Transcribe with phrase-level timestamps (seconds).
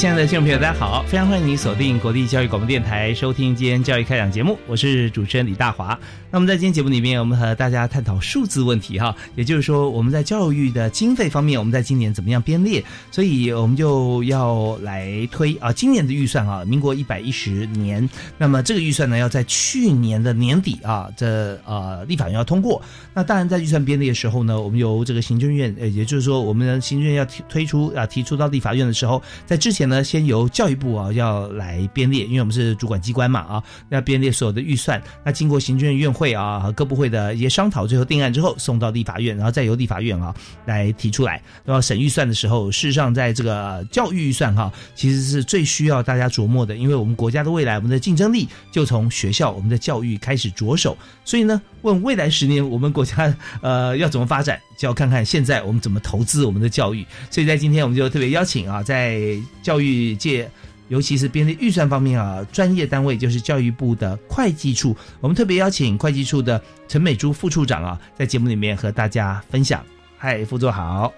[0.00, 1.02] 亲爱的听众朋友，大家好！
[1.02, 4.58] 非常欢迎您锁定国立教育广播电台，收听今天教育开讲节目。
[4.66, 5.98] 我是主持人李大华。
[6.30, 12.82] 那么在今天节目里面，我们和大家探讨数字问题哈，也就是说我们在教育的经费方面，我们在今年怎么样编列？
[13.10, 18.08] 所以我们就要来推啊，今年的预算啊，民国一百一十年。
[18.38, 22.80] 那么这个预算呢，要在去年的年底啊，这呃立法院要通过。
[23.12, 35.02] 那当然在预算编列的时候呢，我们由这个行政院，呃，也就是说我们的行政院要提推出啊，提出到立法院的时候，在之前呢，先由教育部啊要来编列，因为我们是主管机关嘛啊，要编列所有的预算。
[35.22, 41.42] 那经过行政院院会啊和各部会的一些商讨，最后定案之后送到立法院，然后再由立法院啊来提出来。
[41.64, 50.96] 然后审预算的时候，事实上在这个教育预算哈，其实是最需要大家琢磨的，因为我们国家的未来，我们的竞争力就从学校我们的教育开始着手。
[51.24, 57.06] 所以呢，问未来十年我们国家呃要怎么发展，就要看看现在我们怎么投资我们的教育。
[57.30, 59.20] 所以在今天我们就特别邀请啊，在
[59.62, 59.79] 教育
[60.16, 60.50] 界。
[60.88, 69.84] 尤其是编列预算方面啊，专业单位就是教育部的会计处，我们特别邀请会计处的陈美珠副处长啊，在节目里面和大家分享。
[70.18, 71.12] 嗨，副座好。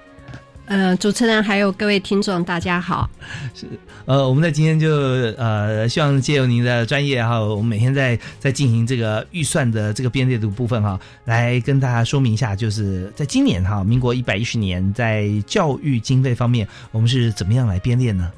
[0.66, 3.09] 呃，主持人还有各位听众，大家好。
[3.54, 3.66] 是，
[4.04, 4.91] 呃，我们在今天就
[5.38, 18.31] 呃，希望借由您的专业哈，我们每天在在进行这个预算的这个编列的部分哈，来跟大家说明一下，就是在今年哈，民国一百一十年在教育经费方面，我们是怎么样来编列呢？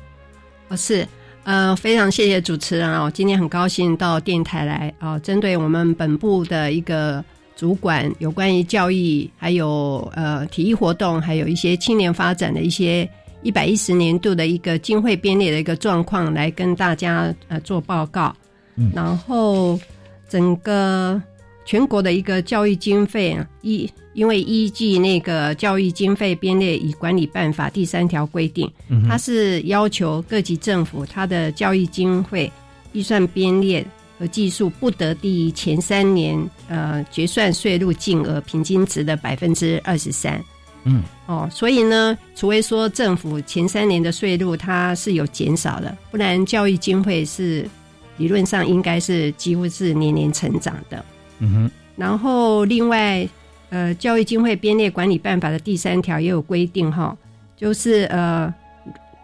[0.68, 1.06] 哦，是。
[1.44, 3.10] 呃，非常谢谢主持人哦！
[3.12, 7.22] 今天很高兴到电台来啊，针对我们本部的一个
[7.54, 13.06] 主管有关于教育，还有呃体育活动，还有一些青年发展的一些
[13.42, 18.34] 一百一十年度的一个经费编列的一个状况，来跟大家呃做报告。
[18.76, 19.78] 嗯，然后
[20.30, 21.20] 整个
[21.64, 23.90] 全国的一个教育经费啊，一。
[24.12, 28.70] 因为依据那个教育经费编列与管理办法第三条规定，
[29.08, 32.48] 它是要求各级政府它的教育经费
[32.92, 33.84] 预算编列
[34.16, 40.40] 和计数不得低于前三年呃决算税入净额平均值的百分之二十三。
[40.84, 47.68] 嗯，哦，所以呢，除非说政府前三年的税入它是有减少的，不然教育经费是
[48.16, 51.04] 理论上应该是几乎是年年成长的。
[51.52, 53.28] 哼，然后另外。
[53.70, 57.16] 呃，教育经费编列管理办法的第三条也有规定哈，
[57.56, 58.54] 就是呃，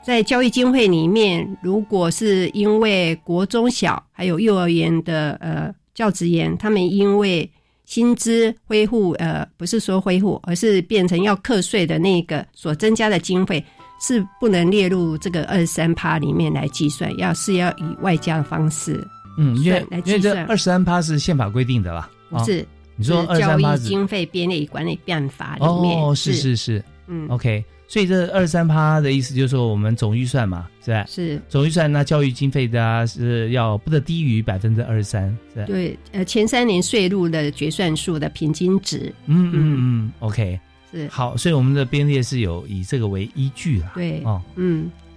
[0.02, 7.48] 在教育经费里面，如果是因为国中小还有幼儿园的呃教职员，他们因为
[7.84, 13.64] 薪资恢复呃，不是说恢复，而是变成要课税的那个所增加的经费，
[14.00, 19.06] 是不能列入这个二三趴里面来计算，要是要以外加的方式，
[19.40, 22.64] 嗯，因为因为这二十三趴是宪法规定的啦，不是。
[22.96, 30.90] 你说教育经费编列管理办法里面哦，是是是，嗯，OK，所以这二三趴的意思就是说我们总预算嘛，是。
[30.90, 31.06] 吧？
[31.08, 40.60] 是总预算，那教育经费的是要不得低于百分之二十三，是对，呃，前三年税入的决算数的平均值，嗯嗯嗯，OK，
[40.92, 41.08] 是。
[41.08, 45.09] 好，所以我们的编列是有以这个为依据啦，对，哦，嗯，好，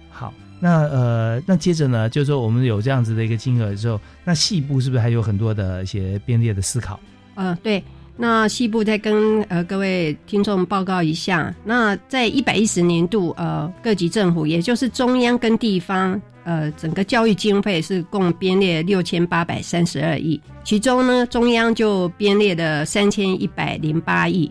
[0.64, 6.98] 那呃，那接着呢，就是说我们有这样子的一个金额之后，那细部是不是还有很多的一些编列的思考？
[7.34, 7.84] 嗯，对，
[8.16, 24.50] 那西部再跟呃各位听众报告一下，那在一百一十年度，呃，各级政府，也就是中央跟地方，呃，整个教育经费是共编列六千八百三十二亿，其中呢，中央就编列了三千一百零八亿，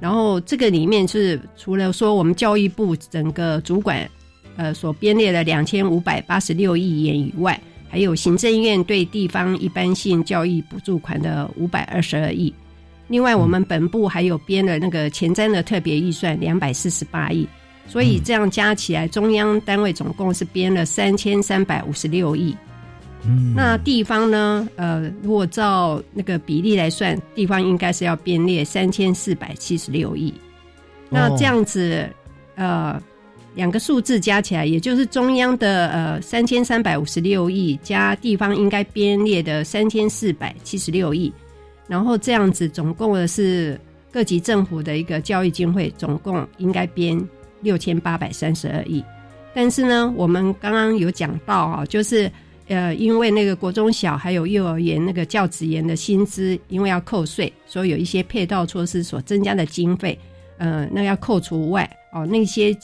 [0.00, 4.10] 然后这个里面是除了说我们教育部整个主管，
[4.56, 7.58] 呃，所编列的两千五百八十六亿元以外。
[7.88, 12.50] 还有行政院对地方一般性教育补助款的五百二十二亿，
[13.06, 17.46] 另外我们本部还有编了那个前瞻的特别预算两百四十八亿，
[17.86, 22.56] 所以这样加起来，中央单位总共是编了三千三百五十六亿。
[23.26, 24.66] 嗯，那地方呢？
[24.76, 30.32] 呃，如果照那个比例来算，地方应该是要编列三千四百七十六亿。
[31.10, 32.08] 那这样子，
[32.54, 32.98] 呃，
[33.54, 41.32] 两个数字加起来，也就是中央的呃三千三百五十六亿加地方应该编列的三千四百七十六亿，
[41.86, 43.78] 然后这样子总共的是
[44.10, 47.22] 各级政府的一个教育经费，总共应该编
[47.60, 49.04] 六千八百三十二亿。
[49.54, 52.30] 但是呢，我们刚刚有讲到啊，就是
[52.68, 60.18] 呃，因为那个国中小还有幼儿园那个教职员的薪资，因为要扣税，所以有一些配套措施所增加的经费，
[60.56, 62.74] 呃，那要扣除外哦，那些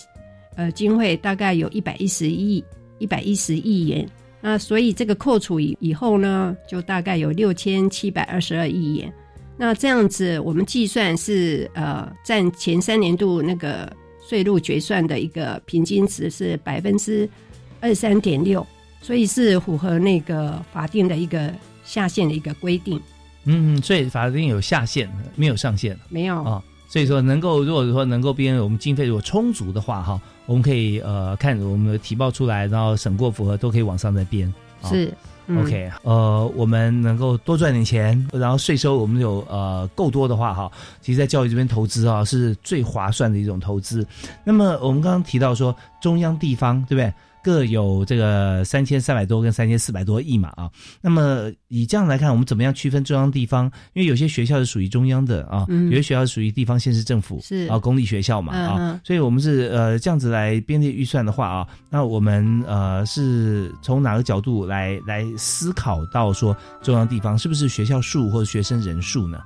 [0.59, 2.63] 呃经费大概有一百一十亿
[2.99, 4.07] 一百一十亿元。
[4.41, 9.13] 那所以这个扣除以以后呢，就大概有六千七百二十二亿元。
[9.57, 13.93] 那这样子，我们计算是呃占前三年度那个
[14.29, 17.29] 税入决算的一个平均值是百分之
[17.81, 18.65] 二三点六，
[19.01, 21.53] 所以是符合那个法定的一个
[21.85, 23.01] 下限的一个规定。
[23.45, 26.63] 嗯，所以法定有下限，没有上限没有啊。
[26.89, 34.53] 所以说，能够如果说能够编我们经费如果充足的话，哈，我们可以呃看我们的提报出来，然后审过符合都可以往上再编。
[34.81, 35.13] 啊是、
[35.47, 40.71] 嗯 OK，呃，我们能够多赚点钱，然后税收我们有呃够多的话，哈，
[41.03, 44.07] 其实，在教育这边投资啊，是最划算的一种投资。
[44.43, 47.13] 那么我们刚刚提到说，中央地方对不对？
[47.43, 50.71] 各有这个三千三百多跟三千四百多亿嘛啊。
[51.01, 53.67] 那么以这样来看，我们怎么样区分中央地方？
[53.95, 69.39] 因为有些学校是属于中央的啊，嗯有些学校是属于地方县市政府是啊公立学校嘛啊所以我们是呃这样子来编列预算的话啊，那我们呃是从哪个角度来来思考到说中央地方是不是学校数或者学生人数呢？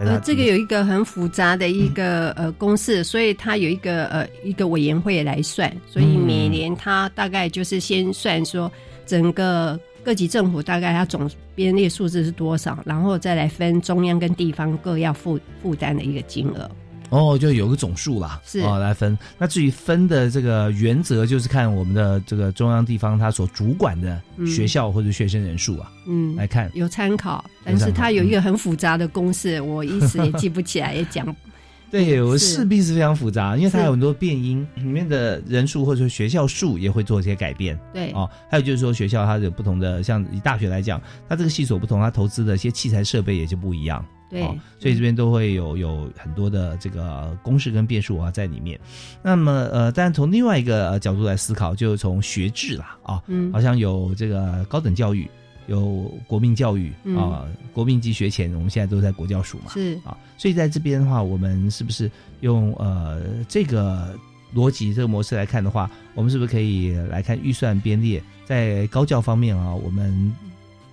[0.00, 8.72] 呃，这个有一个很复杂的一个、呃公式，所以它有一个呃一个委员会来算，所以每年它大概就是先算说
[9.04, 16.70] 整个各级政府大概它总编列数字是多少，然后再来分中央跟地方各要负负担的一个金额。
[17.10, 19.18] 哦，就有个总数啦，是哦来分。
[19.36, 26.70] 那至于分的这个原则，就是看我们的这个中央地方它所主管的学校或者学生人数啊、嗯，来看。
[26.72, 31.26] 有参考，但是它有一个很复杂的公式，我一时也记不起来，也讲
[31.90, 37.76] 对，我势必是非常复杂，因为它有很多变音，里面的人数或者说学校数也会做一些改变。
[37.92, 44.06] 对哦，还有就是说学校它有不同的，像以大学来讲，它这个系所不同，它投资的一些器材设备也就不一样。
[44.30, 48.78] 对哦，所以这边都会有有很多的这个公式跟变数啊在里面。
[49.22, 55.28] 那么呃，但从另外一个呃角度来思考，就从学制啦啊，嗯好像有这个高等教育，
[55.66, 59.72] 有国民教育嗯啊，国民级学前，我们现在都在国教署嘛。
[59.72, 62.08] 是啊，所以在这边的话，我们是不是
[62.40, 64.16] 用呃这个
[64.54, 69.74] 逻辑这个模式来看的话，我们是不是可以来看预算编列在高教方面啊？
[69.74, 70.32] 我们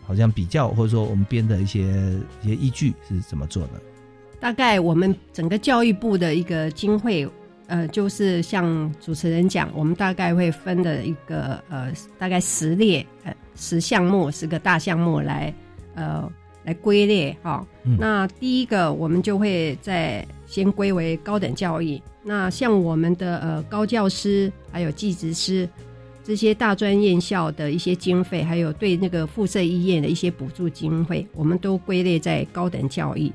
[0.08, 1.82] 好像比较或者说我们编的一些
[2.42, 3.74] 一些依据是怎么做的？
[4.40, 7.28] 大概我们整个教育部的一个经费，
[7.68, 15.54] 呃，就是像主持人讲，我们大概会分的一个呃，大概十列呃十项目，十个大项目来
[15.96, 16.32] 呃
[16.64, 22.02] 来归列哈、嗯那第一个我们就会在先归为高等教育。
[22.24, 25.68] 那像我们的呃高教师还有技职师
[26.28, 33.32] 这些大专院校的一些经费，还有对那个附设医院的一些补助经费，我们都归类在高等教育。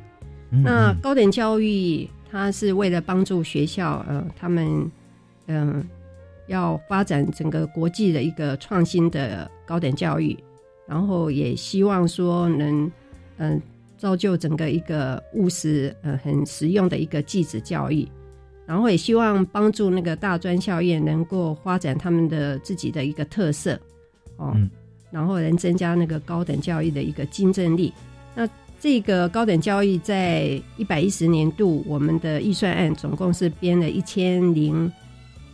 [0.50, 4.92] 嗯那嗯高等教育，它是为了帮助学校，呃，他们，
[5.46, 5.82] 嗯、
[6.48, 10.36] 要发展整个国际的一个创新的高等教育，
[10.86, 12.92] 然后也希望说能，
[13.38, 13.58] 嗯、
[13.96, 18.06] 造就整个一个务实、呃，很实用的一个技职教育，
[18.72, 23.78] 然后也希望帮助那个大专校院能够发展他们的自己的一个特色，
[24.38, 24.70] 哦，嗯
[25.10, 27.92] 然后能增加那个高等教育的一个竞争力。
[28.34, 28.48] 那
[28.80, 34.90] 这个高等教育在一百一十年度，我们的预算案总共是编了一千零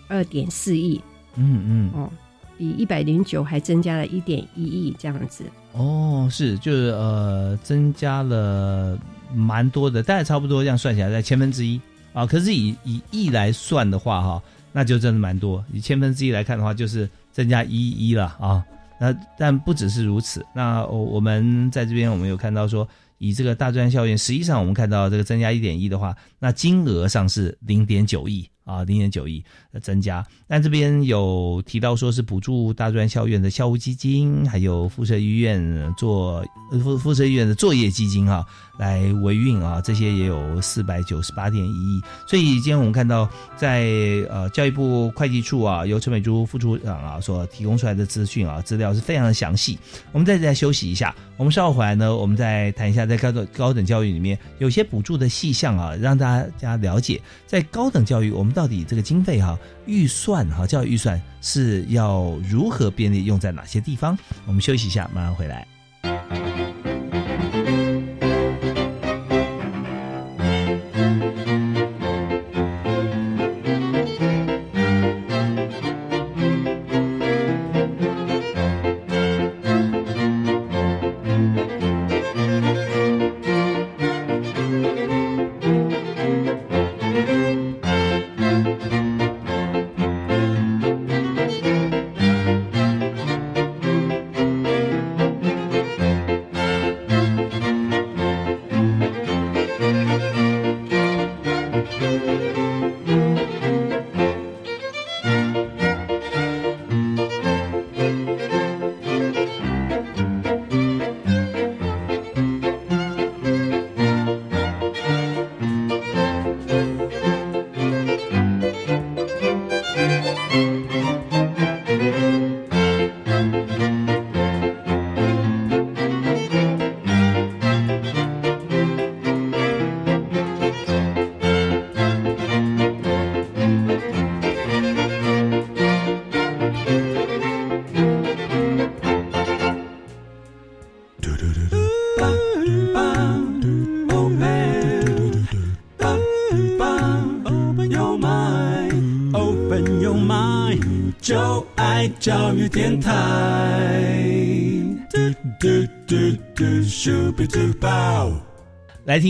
[0.06, 1.00] 二点四亿
[1.34, 2.08] 嗯嗯哦，
[2.56, 5.42] 比一百零九还增加了一点一亿这样子。
[5.72, 8.96] 哦，是就是呃增加了
[9.34, 11.80] 蛮多的，大概差不多这样算起来在千分之一
[12.12, 12.27] 啊。
[12.27, 15.65] 可是以以亿来算的话哈，那就真的蛮多。
[15.73, 18.65] 以千分之一来看的话，就是增加一亿了啊。
[19.00, 22.87] 那但不只是如此，那我我们在这边我们有看到说，
[23.19, 30.25] 以这个大专校院，实际上我们看到这个增加一点一的话，那金额上是零点九亿啊，零点九亿的增加。
[30.46, 36.44] 但这边有提到说是补助大专校院的校务基金，还有附设医院做
[36.82, 38.44] 附附设医院的作业基金啊，
[38.78, 42.00] 来维运啊，这些也有四百九十八点一亿。
[42.26, 43.87] 所以今天我们看到在
[44.28, 49.78] 呃教育部会计处啊，由陈美珠副处长啊所提供出来的资讯啊，资料是非常的详细。
[50.12, 64.19] 我们再再休息一下，我们稍后回来呢，我们再谈一下在高等高等教育里面有些补助的细项啊，让大家了解在高等教育我们到底这个经费哈预算哈教育预算是要如何便利用在哪些地方？
[64.47, 65.65] 我们休息一下，马上回来。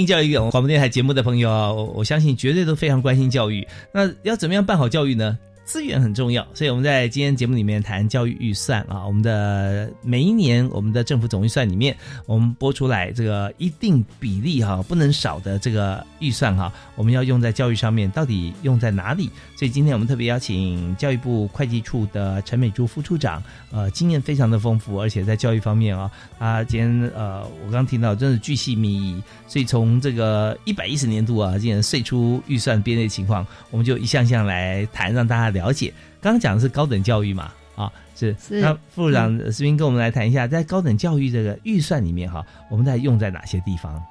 [0.08, 3.68] 教育广播电台节目的朋友啊，我我相信绝对都非常关心教育。
[3.92, 5.38] 那要怎么样办好教育呢？
[5.68, 11.94] 资源很重要，所以我们在今天节目里面谈教育预算啊，我们的每一年我们的政府总预算里面，
[12.24, 19.28] 我们拨出来这个一定比例哈，不能少的这个预算哈，我们要用在教育上面，到底用在哪里？
[19.58, 35.92] 所以今天我们特别邀请教育部会计处的陈美珠副处长，呃，经验非常的丰富，而且在教育方面啊，他今天呃，我刚听到真的巨细靡遗，所以从这个一百一十年度啊，今年岁出预算编列情况，我们就一项项来谈，让大家了解。
[36.20, 44.02] 刚刚讲的是高等教育嘛，啊，是是那副处长石斌跟我们来谈一下，在高等教育这个预算里面哈，我们在用在哪些地方？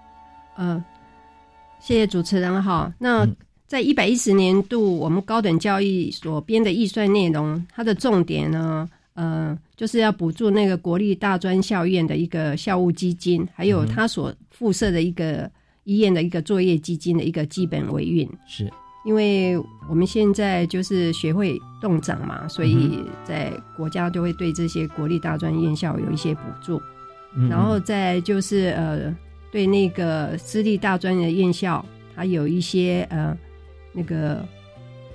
[0.57, 0.83] 嗯，
[1.79, 2.93] 谢谢主持人哈。
[2.99, 3.35] 那嗯
[3.67, 15.51] 在一百一十年度，我们高等教育所编的预算内容，它的重点呢，呃，就是要补助那个国立大专校院的一个校务基金，还有嗯它所附设的一个
[15.83, 18.25] 医院的一个作业基金的一个基本维运。
[18.47, 18.71] 是
[19.03, 19.57] 因为
[19.89, 26.81] 我们现在就是学会动涨嘛，所嗯以在国家就会对这些国立大专院校有一些补助。
[27.35, 29.15] 嗯然后再就是呃，
[29.51, 31.85] 对那个私立大专的院校，
[32.15, 33.37] 它有一些呃
[33.93, 34.43] 那个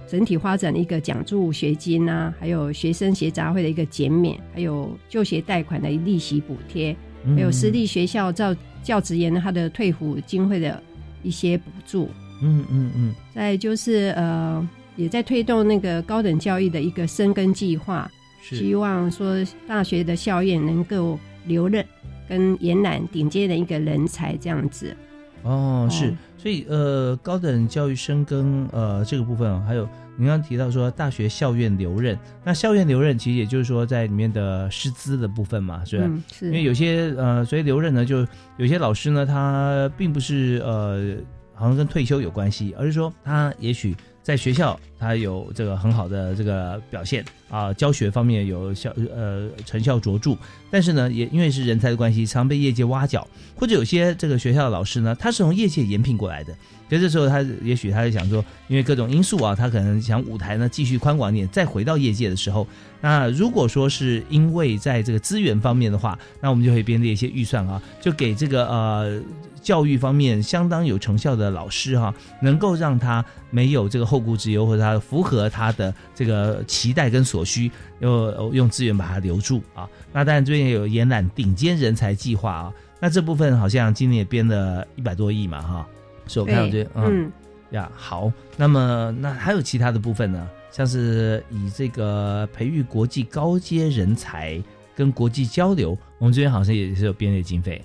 [0.07, 10.81] 整体发展的一个奖助学金啊，还有学生学杂费的一个减免，还有就学贷款的利息补贴，嗯还有私立学校教教职员他的退抚经费的
[11.23, 12.09] 一些补助。
[12.43, 13.15] 嗯嗯嗯。
[13.35, 18.11] 再就是呃，也在推动那个高等教育的一个深耕计划，
[18.43, 21.85] 希望说大学的校院能够留任
[22.29, 24.95] 跟延揽顶尖的一个人才这样子。
[25.43, 26.11] 哦是。
[26.11, 36.05] 哦，所以呃高等教育深耕呃这个部分哦，还有您刚刚提到说大学校院留任，那校院留任其实也就是说在里面的师资的部分嘛，是吧？
[36.07, 36.47] 嗯，是。
[36.47, 41.17] 因为有些呃，所以留任呢，就有些老师呢，他并不是呃，
[41.55, 47.25] 好像跟退休有关系，而是说他也许在学校他有这个很好的这个表现。
[47.53, 50.35] 啊，教学方面有效呃成效卓著，
[50.71, 56.55] 但是呢，也因为是人才的关系，常被业界挖角，或者有些这个学校的老师呢，他是从业界延聘过来的，
[56.89, 62.67] 所以这时候他也许他就想说，因为各种因素啊，他可能想舞台呢继续宽广一点，再回到业界的时候，
[63.03, 69.21] 那如果说是因为在这个资源方面的话，那我们就可以编列一些预算啊，就给这个呃
[69.63, 79.89] 教育方面相当有成效的老师哈、能够让他没有这个后顾之忧，或者他符合他的这个期待跟所需，用用资源把他留住啊。
[80.13, 85.87] 那当然最近有延揽顶尖人才计划啊，那这部分好像今年也编了一百多亿嘛哈，
[86.27, 87.33] 是我看到这对，嗯嗯，
[87.71, 90.49] 呀，好，那么那还有其他的部分呢？
[90.71, 94.61] 像是以这个培育国际高阶人才
[94.97, 97.81] 跟国际交流，我们这边好像也是有编列经费。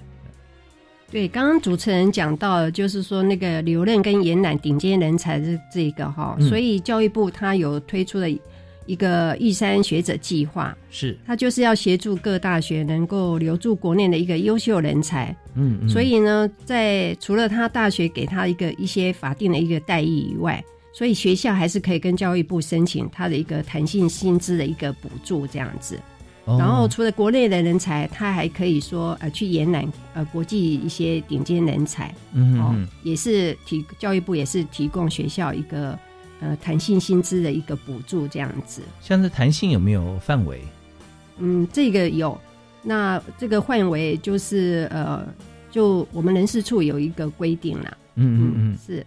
[1.10, 8.28] 对，刚刚主持人讲到，就是说那个留任跟延揽顶尖人才这这个哈，嗯所以教育部它有推出了
[8.86, 15.36] 一个玉山学者计划，是，它就是要协助各大学能够留住国内的一个优秀人才。
[15.56, 25.98] 嗯嗯，所以呢，在除了他大学给他一个一些法定的一个待遇以外，所以学校还是可以跟教育部申请他的一个弹性薪资的一个补助这样子。
[26.48, 36.00] 哦然后除了国内的人才，他还可以说呃去延揽呃国际一些顶尖人才哦，嗯嗯也是提教育部也是提供学校一个
[36.40, 38.82] 呃弹性薪资的一个补助这样子。
[39.02, 40.62] 像是弹性有没有范围？
[41.40, 42.40] 嗯，这个有，
[42.82, 45.28] 那这个范围就是呃，
[45.70, 47.98] 就我们人事处有一个规定啦。
[48.16, 49.06] 嗯嗯嗯是。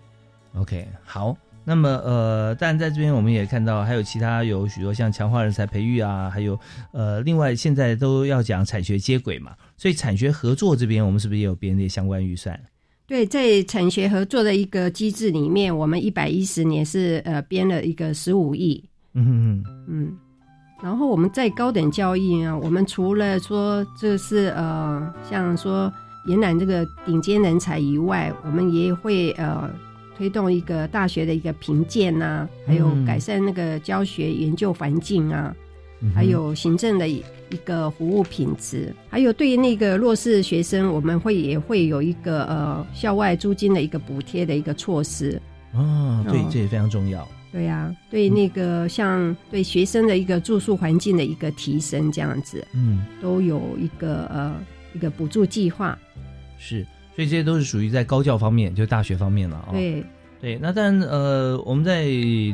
[0.55, 1.37] ，OK，好。
[1.71, 6.59] 那么呃，当然在这边我们也看到，还有其他有许多像强化人才培育啊，还有
[6.91, 12.59] 呃，另外现在都要讲产学接轨嘛，所以产学合作这边我们是不是也有编列相关预算？
[13.07, 18.85] 对，在产学合作的一个机制里面，我们一百一十年是呃编了一个十五亿，
[19.15, 20.13] 嗯嗯嗯，
[20.83, 25.93] 然后我们在高等教育呢，我们除了说这是呃像说
[26.27, 29.71] 延揽这个顶尖人才以外，我们也会呃
[30.21, 35.57] 推动一个大学的一个评鉴呐，还有嗯改善那个教学研究环境啊，
[36.03, 37.25] 嗯，还有行政的一
[37.65, 45.41] 个服务品质，还有对于那个弱势学生，我们会也会有一个呃校外租金的一个补贴的一个措施。
[45.73, 47.27] 哦，对哦，这也非常重要。
[47.51, 54.55] 对呀、对那个像对学生的一个住宿环境的一个提升，这样子嗯，都有一个呃
[54.93, 55.99] 一个补助计划。
[56.59, 59.73] 是，所以这些都是属于在高教方面，就大学方面了哦。
[59.73, 60.05] 对，
[60.41, 62.07] 对，那但，呃，我们在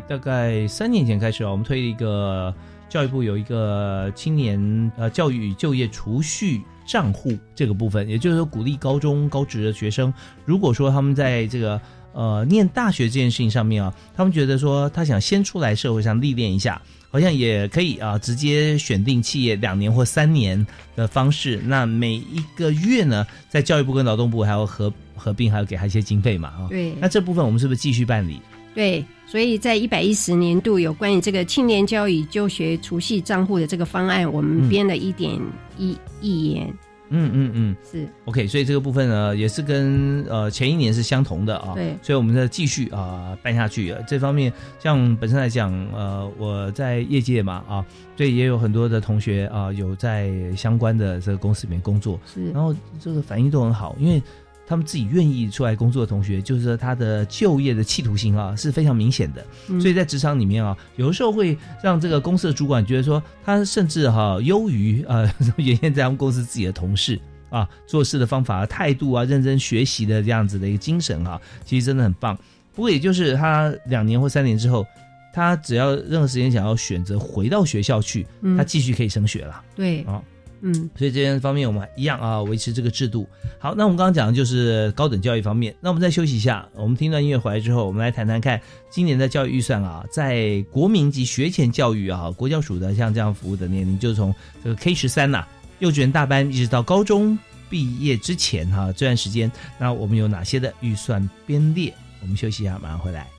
[0.09, 2.55] 大概三年前开始啊，我们推了一个
[2.89, 10.13] 教育部有一个青年呃教育与就业储蓄账户这个部分，也就是说鼓励高中高职的学生，
[10.45, 11.81] 如果说他们在这个
[12.17, 16.81] 呃念大学这件事情上面啊，他们觉得说他想先出来社会上历练一下，
[17.11, 26.67] 好像也可以啊，直接选定企业两年或三年的方式，那每一个月呢，在教育部跟劳动部还要合合并，还要给他一些经费嘛啊。
[26.71, 28.41] 对那这部分我们是不是继续办理？
[28.75, 35.39] 对，所以在一百一十年度有关于这个青年教育就学储蓄账户的这个方案，我们嗯编了一点
[35.79, 36.79] 一亿元，嗯
[37.11, 41.73] 嗯嗯嗯是，OK，所以这个部分呢，也是跟呃前一年是相同的啊。
[41.75, 43.93] 对所以我们在继续啊、办下去。
[43.93, 47.85] 呃这方面，像本身来讲，呃，我在业界嘛啊，
[48.17, 54.23] 所以，也有很多的同学啊、有在相关的这个公司里面工作，是然后这个反应都很好，因为。
[54.67, 59.47] 他们自己愿意出来工作的同学，就是说他的就业的企图心啊是非常明显的。
[59.69, 72.37] 嗯所以在职场里面啊，有的时候会让这个公司的主管觉得说，他甚至哈、优于呃 原先在他们公司自己的同事啊，做事的方法、态度啊，认真学习的这样子的一个精神啊、其实真的很棒。
[72.75, 74.85] 不过也就是他两年或三年之后，
[75.33, 79.63] 他只要任何时间想要选择回到学校去，嗯他继续可以升学了。
[79.75, 80.23] 对哦
[80.69, 83.25] 嗯所以这些方面我们一样啊，维持这个制度。
[83.61, 95.47] 好，那我们刚刚讲的就是高等教育方面，那我们再休息一下，我们听段音乐回来之后，我们来谈谈看今年的教育预算啊，在国民及学前教育啊，国教署的像这样服务的年龄，就从这个 K 十三呐，
[95.79, 97.39] 幼稚园大班一直到高中
[97.71, 101.95] 毕业之前哈、这段时间，那我们有哪些的预算编列？
[102.23, 103.36] 我们休息一下，马上回来。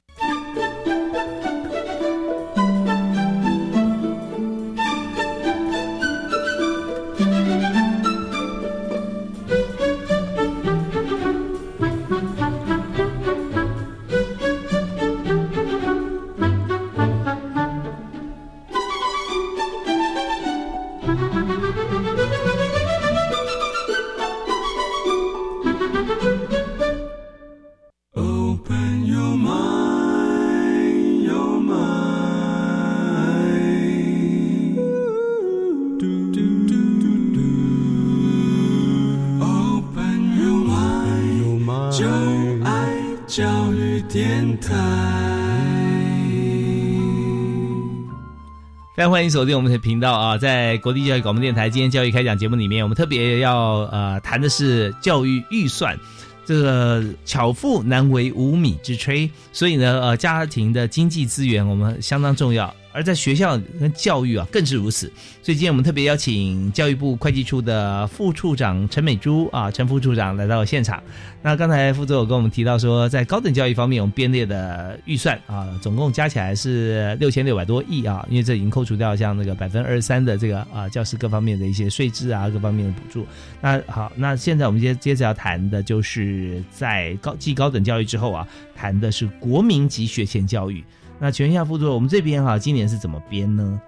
[48.97, 50.37] 非常欢迎锁定我们的频道啊！
[50.39, 55.95] 在国立教育广播电台今天教育开讲节目里面，我们特别要呃谈的是教育预算。
[56.43, 65.05] 这个巧妇难为无米之炊，所以呢，呃，家庭的经济资源我们相当重要，而在学校跟教育啊更是如此。
[65.43, 71.01] 所以今天我们特别邀请教育部会计处的副处长陈美珠啊，陈副处长来到现场。
[71.43, 83.27] 那刚才副总有跟我们提到说，在高等教育方面，我们编列的预算啊，总共加起来是六千六百多亿啊，因为这已经扣除掉像那个百分之二十三的这个啊教师各方面的一些税制啊，各方面的补助。
[83.61, 90.83] 那好，那现在我们接接着要谈的就是在高继高等教育之后啊，谈的是国民级学前教育。
[91.19, 93.81] 那请问一下副座，我们这边哈今年是怎么编呢？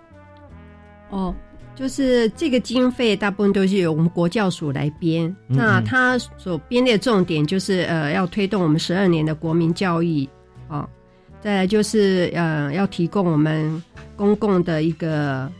[1.09, 1.33] 哦，
[1.75, 10.27] 就是这个经费大部分都是由我们国教署来编，嗯那它所编列的重点就是呃要推动我们十二年的国民教育。
[10.67, 10.87] 啊、
[11.41, 13.83] 再来就是呃要提供我们
[14.15, 15.51] 公共的一个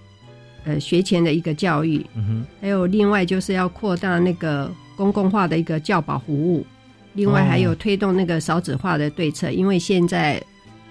[0.65, 6.63] 呃学前的一个教育，嗯哼，还有另外就是要扩大那个公共化的一个教保服务，
[7.13, 10.39] 另外还有哦推动那个少子化的对策，因为现在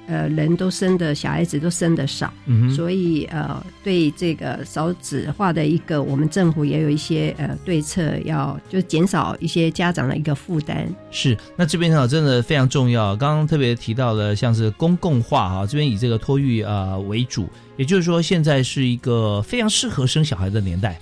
[0.08, 2.32] 呃人都生的小孩子都生的少。
[2.46, 10.92] 嗯，所以呃，对这个少子化的一个，我们政府也有一些呃对策要，就减少一些家长的一个负担。
[11.10, 13.14] 是，那这边哈真的非常重要。
[13.14, 21.00] 刚刚特别提到了像是公共化哈，这边以这个托育呃为主，也就是说现在是一个非常适合生小孩的年代，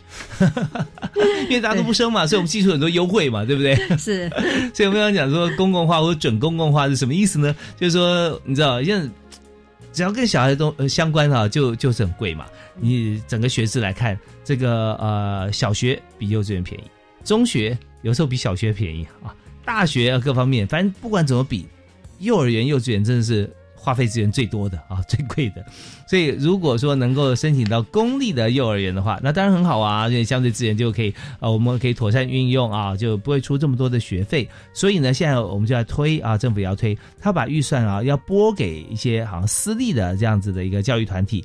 [1.48, 3.74] 因为大家都不生嘛，所以我们寄出很多优惠嘛，对不对？
[3.96, 4.30] 是，
[4.74, 7.56] 所以我们要讲说公共化或者准公共化是什么意思呢？
[7.80, 9.10] 就是说，你知道，现在
[9.92, 12.44] 只要跟小孩都、呃、相关啊，就就是很贵嘛。
[12.78, 16.84] 你整个学制来看，这个呃小学比幼稚园便宜，
[17.24, 19.34] 中学有时候比小学便宜啊，
[19.64, 21.66] 大学啊各方面，反正不管怎么比，
[22.18, 23.50] 幼儿园、幼稚园真的是
[23.86, 25.64] 花费资源最多的啊， 最贵的。
[26.08, 34.48] 所以如果说能够申请到公立的幼儿园的话，那当然很好啊，因为相对资源就可以啊，我们可以妥善运用啊，就不会出这么多的学费。
[34.74, 41.44] 所以呢，现在我们就要推啊，政府也要推，他把预算啊要拨给一些好像私立的这样子的一个教育团体。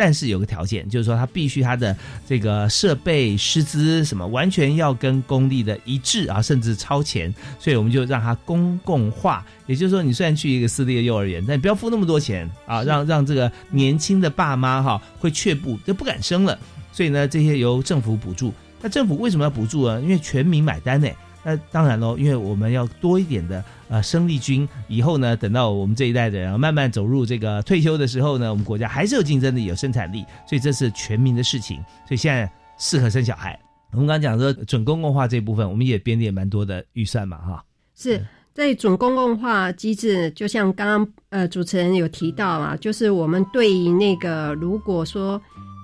[0.00, 1.94] 但是有个条件，就是说他必须他的
[2.26, 9.44] 这个设备、师资什么完全要跟公立的一致啊，甚至超前，所以我们就让它公共化。
[9.66, 16.58] 也就是说，你虽然去一个私立的幼儿园，但你不要付那么多钱啊， 让让这个年轻的爸妈哈会却步，就不敢生了。
[16.92, 18.54] 所以呢，这些由政府补助。
[18.80, 20.00] 那政府为什么要补助呢？
[20.00, 21.06] 因为全民买单呢。
[21.42, 31.78] 那当然喽，因为我们要多一点的呃生力军，以后呢，等到我们这一代的人慢慢走入这个退休的时候呢，我们国家还是有竞争力、有生产力，所以这是全民的事情。
[32.06, 33.58] 所以现在适合生小孩。
[33.92, 37.64] 我们刚刚讲说准公共化这部分，我们也编列蛮多的预算嘛，哈。
[37.96, 45.40] 是在准公共化机制，就像刚刚呃主持人有提到啊，就是我们对于那个如果说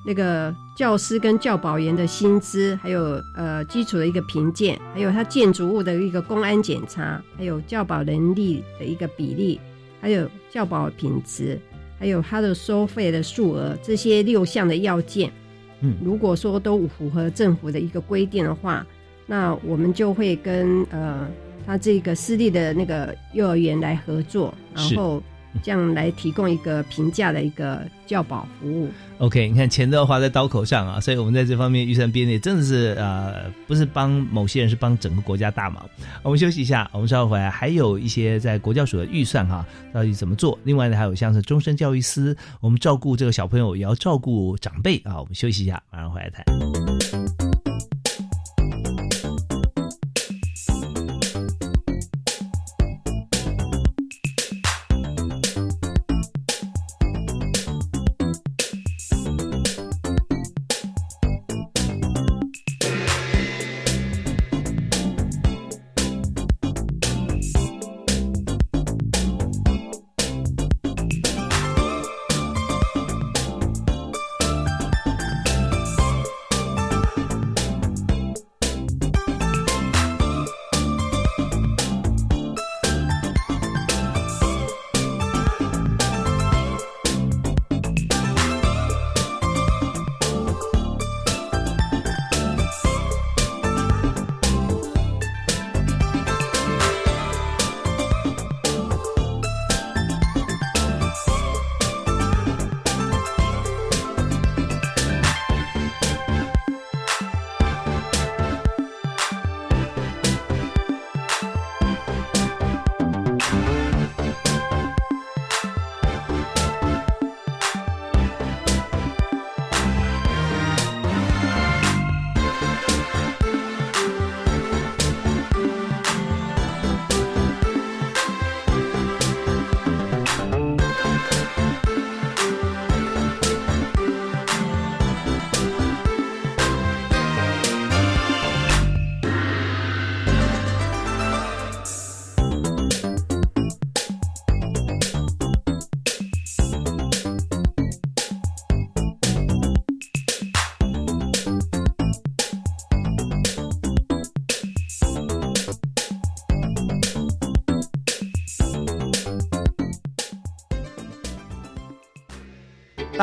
[0.07, 9.61] 那个教师跟教保员的薪资，还有呃基础的一个评鉴，还有他建筑物的一个公安检查，还有教保能力的一个比例，
[10.01, 11.59] 还有教保品质，
[11.99, 15.33] 还有他的收费的数额，这些六项的要件，
[15.81, 15.97] 嗯。
[16.01, 18.87] 如果说都符合政府的一个规定的话，
[19.27, 21.27] 那我们就会跟呃
[21.67, 24.97] 他这个私立的那个幼儿园来合作，然是。
[24.97, 25.21] 后
[25.63, 28.89] 这样来提供一个平价的一个教保服务。
[29.19, 35.89] OK，你看钱都要花在刀口上啊，所以我们在这方面预算编列真的是呃，不是帮某些人，是帮整个国家大忙。
[36.23, 40.59] 我们休息一下，我们稍后回来还有一些在国教署的预算哈、到底怎么做？
[40.65, 45.19] 另外呢，还有像是终身教育司，我们照顾这个小朋友也要照顾长辈啊。
[45.19, 46.45] 我们休息一下，马上回来谈。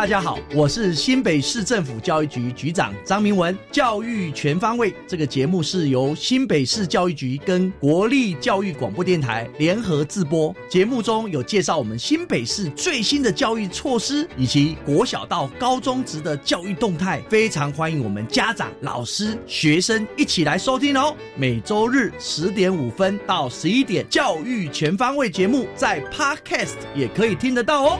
[0.04, 3.58] 大家好，我是新北市政府教育局局长张明文。
[3.72, 10.54] 教育全方位这个节目是由新北市教育局跟国立教育广播电台联合制播。
[10.68, 21.16] 节目中有介绍我们新北市最新的教育措施，以及国小到高中职的教育动态，非常欢迎我们家长、老师、学生一起来收听哦。
[21.38, 28.00] 每周日十点五分到十一点，教育全方位节目在 Podcast 也可以听得到哦。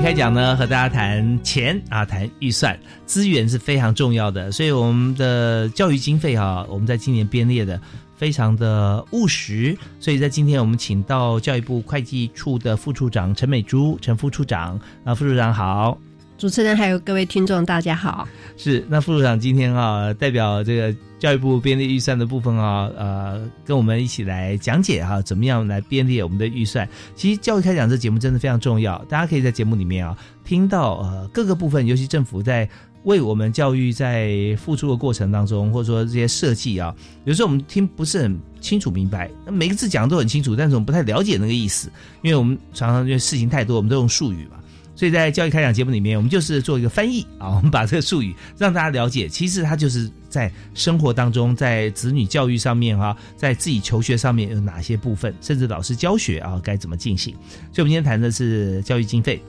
[0.00, 4.50] 开讲呢，和大家谈钱啊，谈预算，资源是非常重要的。
[4.52, 7.78] 所以我们的教育经费啊，我们在今年编列的
[8.16, 9.76] 非常的务实。
[9.98, 15.98] 所以在今天我们请到教育部会计处的副处长陈美珠，陈副处长啊，副处长好。
[16.38, 18.26] 主持人还有各位听众，大家好。
[18.56, 26.88] 是，那副处长今天啊，代表这个教育部编列预算的部分啊，呃，跟我们一起来讲解哈，怎么样来编列我们的预算。
[27.16, 32.68] 其实教育开讲这节目真的非常重要，大家可以在节目里面啊，听到呃各个部分，尤其政府在
[33.02, 41.90] 为我们教育在付出的过程当中，或者说这些设计啊，有时候我们听不是很清楚明白，每个字讲的都很清楚，但是我们不太了解那个意思，
[42.22, 44.56] 因为我们常常因为事情太多，我们都用术语嘛。
[44.98, 57.32] 所以在教育开讲节目里面，我们就是做一个翻译啊， 我们把这个术语让大家了解，其实它就是在生活当中，在子女教育上面哈，在自己求学上面有哪些部分，甚至老师教学啊该怎么进行。
[57.72, 59.40] 所以，我们今天谈的是教育经费。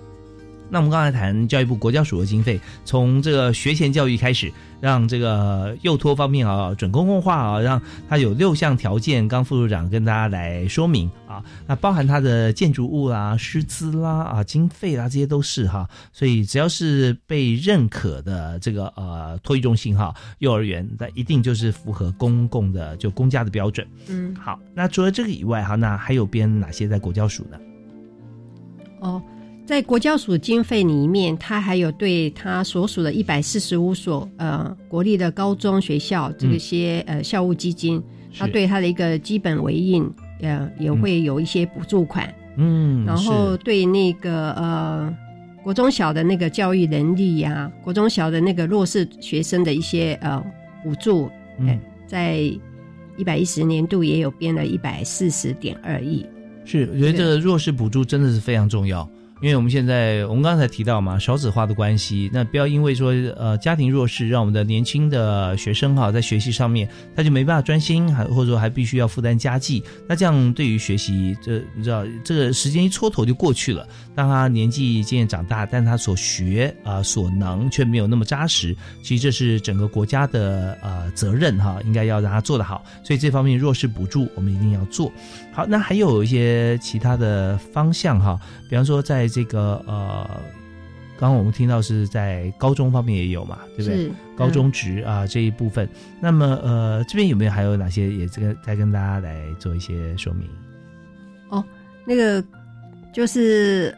[0.69, 9.27] 那我们刚才谈教育部国教署的经费，从这个学前教育开始，让这个幼托方面啊准公共化啊，让它有六项条件。
[9.27, 15.89] 刚副处长跟大家来说明啊，那包含它的建筑物啦、师资啦、啊经费啦，这些都是哈。
[16.13, 23.87] 所以只要是被认可的这个呃托育中心哈、幼儿园，那一定就是符合公共的就公家的标准。
[24.07, 27.57] 嗯，好，那除了这个以外哈，那还有编哪些在国教署呢？
[28.99, 29.21] 哦。
[29.69, 38.01] 在国教署经费里面，它还有对它所属的一百四十五所呃国立的高中学校这些呃校务基金，
[38.35, 42.33] 它对它的一个基本维印呃也会有一些补助款。
[42.57, 45.15] 嗯，然后对那个呃
[45.61, 50.43] 国中小的那个教育能力呀，国中小的那个弱势学生的一些呃
[50.83, 51.29] 补助，
[51.59, 52.37] 嗯，在
[53.17, 56.25] 一百一十年度也有编了一百四十点二亿。
[56.65, 59.07] 是，我觉得这个弱势补助真的是非常重要。
[59.41, 73.87] 因为我们现在，我们刚才提到嘛，少子化的关系，那不要因为说呃家庭弱势，让我们的年轻的学生哈在学习上面他就没办法专心，还或者说还必须要负担家计，那这样对于学习，这你知道这个时间一蹉跎就过去了。
[74.13, 82.83] 当他年纪渐渐长大，但他所学啊所能却没有那么扎实，其实这是整个国家的呃责任哈，应该要让他做得好。
[83.03, 85.09] 所以这方面弱势补助我们一定要做
[85.53, 85.65] 好。
[85.65, 88.37] 那还有一些其他的方向哈，
[88.69, 90.27] 比方说在这个呃，
[91.17, 94.09] 刚刚我们听到是在高中方面也有嘛，对不对？
[94.35, 95.87] 高中职啊这一部分，
[96.21, 100.47] 那么呃这边有没有还有哪些也这个再跟大家来做一些说明？
[101.49, 101.63] 哦，
[102.05, 102.43] 那个
[103.13, 103.93] 就是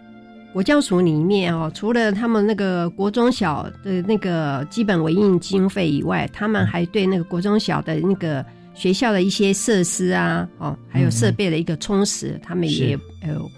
[0.52, 13.52] 国教署里面哦，除了他们那个国中小的那个基本维运经费以外，他们还对那个国中小的那个学校的一些设施啊，哦，还有设备的一个充实，他们也有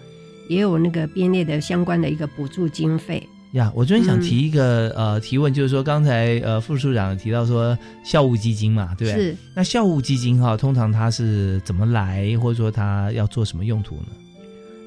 [0.54, 3.22] 也有那个编列的相关的一个补助经费。
[3.54, 9.26] 呀，我这边想嗯提一个、呃提问，就是说刚才呃副处长提到说校务基金嘛，对不对？
[9.26, 9.38] 是。
[9.54, 14.08] 那校务基金哈，通常它是怎么来，或者说它要做什么用途呢？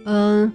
[0.07, 0.52] 嗯，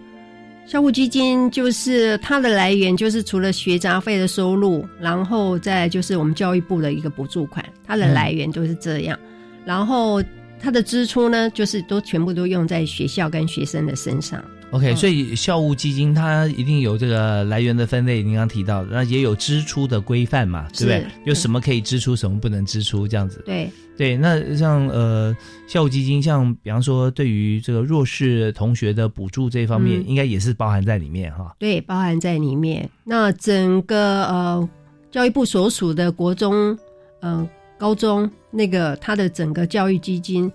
[0.68, 9.18] 校务基金就是它的来源，就是除了学杂费的收入，然后再就是我们教育部的一个补助款，它的来源都是这样。
[9.64, 10.22] 然后
[10.60, 14.44] 它的支出呢，就是都全部都用在学校跟学生的身上。
[14.72, 21.06] OK，、嗯所以校务基金它一定有这个来源的分类，您刚提到的，那也有支出的规范嘛，对不对？
[21.26, 23.42] 有什么可以支出，什么不能支出，这样子。
[23.46, 25.36] 对，对，那像呃
[25.68, 31.54] 校务基金，像比方说对于这个弱势同学的补助这一方面，嗯应该也是包含在里面哈。
[31.60, 32.90] 对，包含在里面。
[33.04, 34.70] 那整个呃
[35.12, 36.78] 教育部所属的国中、
[37.20, 40.52] 呃高中那个它的整个教育基金，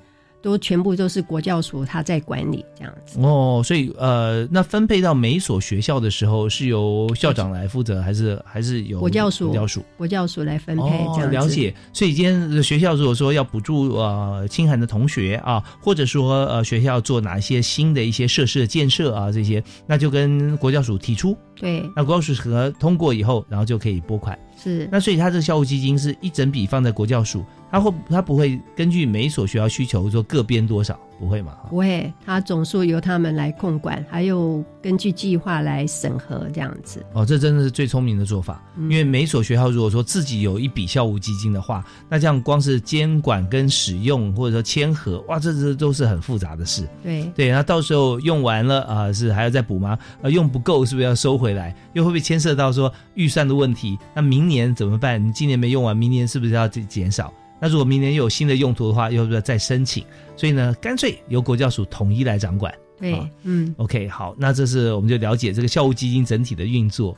[0.47, 3.19] 都全部都是国教署他在管理这样子。
[3.21, 9.83] 哦，所以呃，那分配到每一所学校的时候，是由校长来负责，还是还是由国教署国教署？
[9.97, 11.37] 国教署来分配哦这样，子。
[11.37, 11.75] 了解。
[11.93, 24.39] 所以今天学校如果说要补助呃清寒的同学啊，或者说呃学校做哪一些新的一些设施的建设啊，这些，那就跟国教署提出，对，那国教署和通过以后，然后就可以拨款。
[24.73, 24.89] 是。
[24.91, 31.53] 那所以它这个校务基金是一整笔放在国教署，它会它不会根据每一所学校需求说各编多少，不会嘛？
[31.53, 37.05] 哈不会，它总数由他们来控管，还有根据计划来审核这样子。
[37.13, 46.87] 哦，这真的是最聪明的做法，嗯因为每一所学校如果说自己有一笔校务基金的话，那这样光是监管跟使用或者说签合，哇，这这都是很复杂的事。
[47.03, 49.99] 对对，那到时候用完了啊、是还要再补吗？
[50.23, 51.75] 呃，用不够是不是要收回来？
[51.93, 53.99] 又会不会牵涉到说预算的问题？
[54.15, 55.25] 那明年怎么办？
[55.25, 57.33] 你今年没用完，明年是不是要减减少？
[57.61, 60.05] 那如果明年又有新的用途的话，又要不要再申请？
[60.37, 62.73] 所以呢，干脆由国教署统一来掌管。
[62.99, 67.17] 对好，嗯，OK，好，那这是我们就了解这个校务基金整体的运作。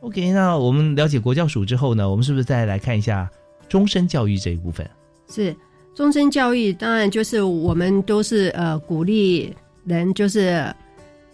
[0.00, 3.28] OK，那我们了解国教署之后呢，我们是不是再来看一下
[3.68, 4.88] 终身教育这一部分？
[5.28, 5.54] 是
[5.94, 9.52] 终身教育，当然就是我们都是呃鼓励
[9.84, 10.72] 人就是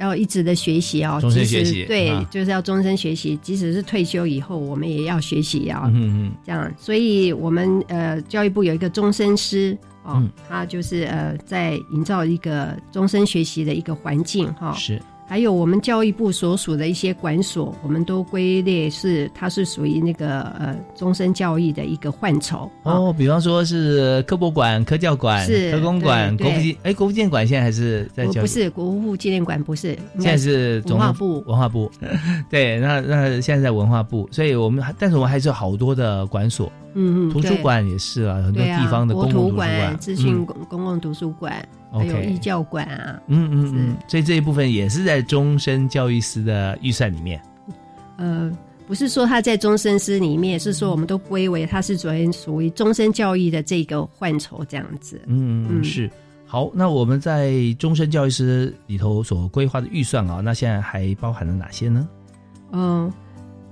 [0.02, 2.26] 要一直的学习哦，终身学习对，啊。
[2.30, 5.84] 就是要终身学习，即使是退休以后，我们也要学习啊。
[5.94, 10.30] 嗯嗯这样，所以我们呃教育部有一个终身师哦，嗯。
[10.48, 22.70] 他就是呃在营造一个终身学习的一个环境哈、嗯，是还有我们教育部所属的一些管所，我们都归列是它是属于那个呃终身教育的一个范畴。
[22.82, 22.92] 啊。
[22.92, 28.34] 哦，比方说是科博馆、科教馆、是科工馆、对国福建，哎，国父纪念馆现在还是在教育？
[28.34, 31.42] 不不是国务纪念馆，不是，现在是文化部。
[31.46, 31.90] 文化部，
[32.50, 47.40] 对，那那现在在文化部，所以我们还但是我们还是有好多的管所，嗯嗯，图书对馆也是啊，很多地方的公共图书馆、馆，资讯嗯公公共图书馆，还有义教馆啊，嗯嗯嗯，所以这一部分也是在终身教育司的预算里面。
[48.16, 48.50] 呃，
[48.86, 55.20] 不是说它在终身师里面，是说我们都归为它是属于属于终身教育的这个范畴这样子。
[55.26, 56.10] 嗯，嗯是。
[56.44, 62.06] 好，那我们在终身教育师里头所规划的预算啊，那现在还包含了哪些呢？
[62.72, 63.10] 嗯、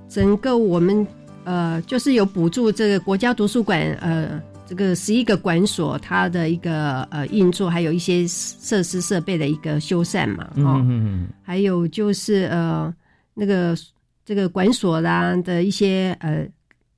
[0.08, 1.06] 整个我们
[1.44, 12.94] 呃就是有补助这个国家图书馆呃这个十一个馆所它的一个呃运作，还有一些设施设备的一个修缮嘛，嗯哦，嗯嗯还有就是呃
[13.34, 13.76] 那个
[14.24, 16.46] 这个馆所啦的一些呃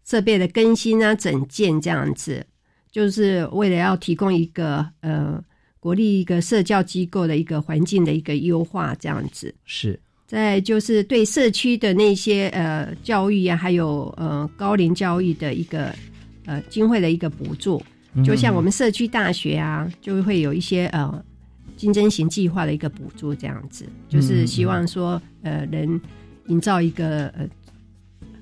[0.04, 2.44] 设备的更新啊整建这样子，
[2.90, 5.42] 就是为了要提供一个呃
[5.80, 9.54] 国立一个社教机构的一个环境的一个优化这样子。
[9.64, 9.98] 是
[10.32, 15.94] 再就是对社区的那些呃教育啊，还有呃高龄教育的一个
[16.46, 17.82] 呃经费的一个补助，
[18.14, 18.24] 嗯。
[18.24, 21.22] 就像我们社区大学啊，就会有一些呃
[21.76, 26.00] 竞争型计划的一个补助，这样子，就是希望说呃能
[26.46, 27.46] 营造一个呃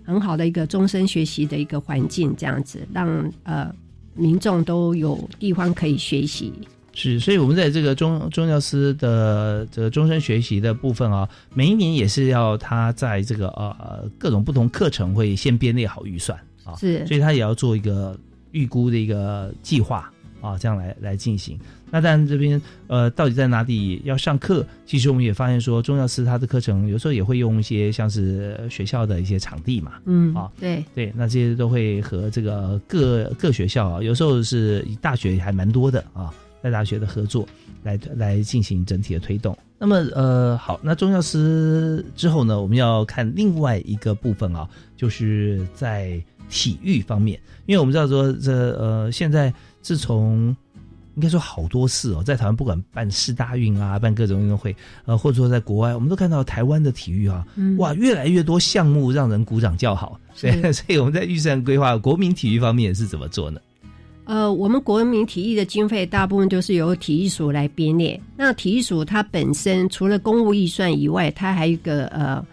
[0.05, 3.75] 很好的一个终身学习的一个环境，这样子让呃
[4.15, 6.53] 民众都有地方可以学习。
[7.01, 17.07] 是，所以我们在这个中中教师的这个终身学习的部分啊，每一年也是要他在这个呃各种不同课程会先编列好预算啊，是。
[17.07, 18.15] 所以他也要做一个
[18.51, 21.59] 预估的一个计划啊，这样来来进行。
[21.93, 30.85] 那当然这边呃到底在哪里要上课，其实我们也发现说，中教师他的课程有时候也会用一些像是学校的一些场地嘛，嗯，啊，对。
[30.95, 36.33] 对，那这些都会和这个各各学校啊，有时候是以大学还蛮多的啊，
[36.63, 37.47] 在大学的合作
[37.83, 39.57] 来来进行整体的推动。
[39.79, 50.55] 那么呃，好，那中药师之后呢，我们要看另外一个部分啊，就是在体育方面，因为我们知道说这呃，现在自从
[51.15, 60.21] 应该说好多次哦，在台湾不管办世大运啊，办各种运动会，呃，或者说在国外，我们都看到台湾的体育啊，嗯哇，越来越多项目让人鼓掌叫好。
[60.35, 63.59] 所以， 所以我们在预算规划国民体育方面是怎么做呢？
[64.31, 68.19] 呃，我们国民体育的经费大部分都是由体育署来编列。
[68.37, 72.47] 那体育署它本身除了公务预算以外，它还有一个呃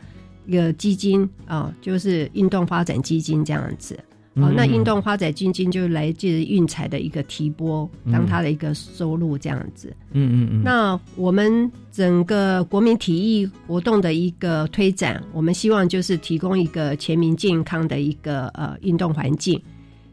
[0.47, 3.93] 一个基金啊、就是运动发展基金这样子。
[4.33, 9.95] 哦，嗯那运动发展基金就来自运彩的一个提拨，当它的一个收入这样子。
[10.13, 19.61] 嗯嗯嗯，那我们整个国民体育活动的一个推展，我们希望就是提供一个全民健康的一个呃运动环境，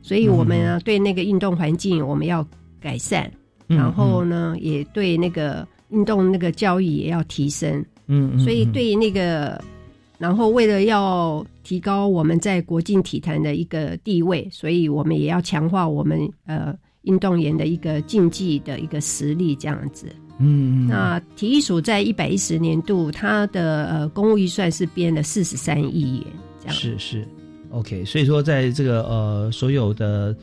[0.05, 2.47] 所以我们呢、对那个运动环境我们要
[2.79, 3.31] 改善，
[3.69, 9.59] 嗯然后呢也对那个运动那个教育也要提升，嗯嗯，所以嗯对那个，
[10.19, 20.07] 然后为了要提高我们在国际体坛的一个地位，所以我们也要强化我们呃运动员的一个竞技的一个实力，这样子。
[20.39, 20.89] 嗯嗯。
[20.89, 26.27] 那体育署在一百一十年度，它的呃公务预算是编了四十三亿元，
[26.61, 26.75] 这样。
[26.75, 27.27] 是是
[27.75, 30.35] ，OK，所以说在这个呃所有的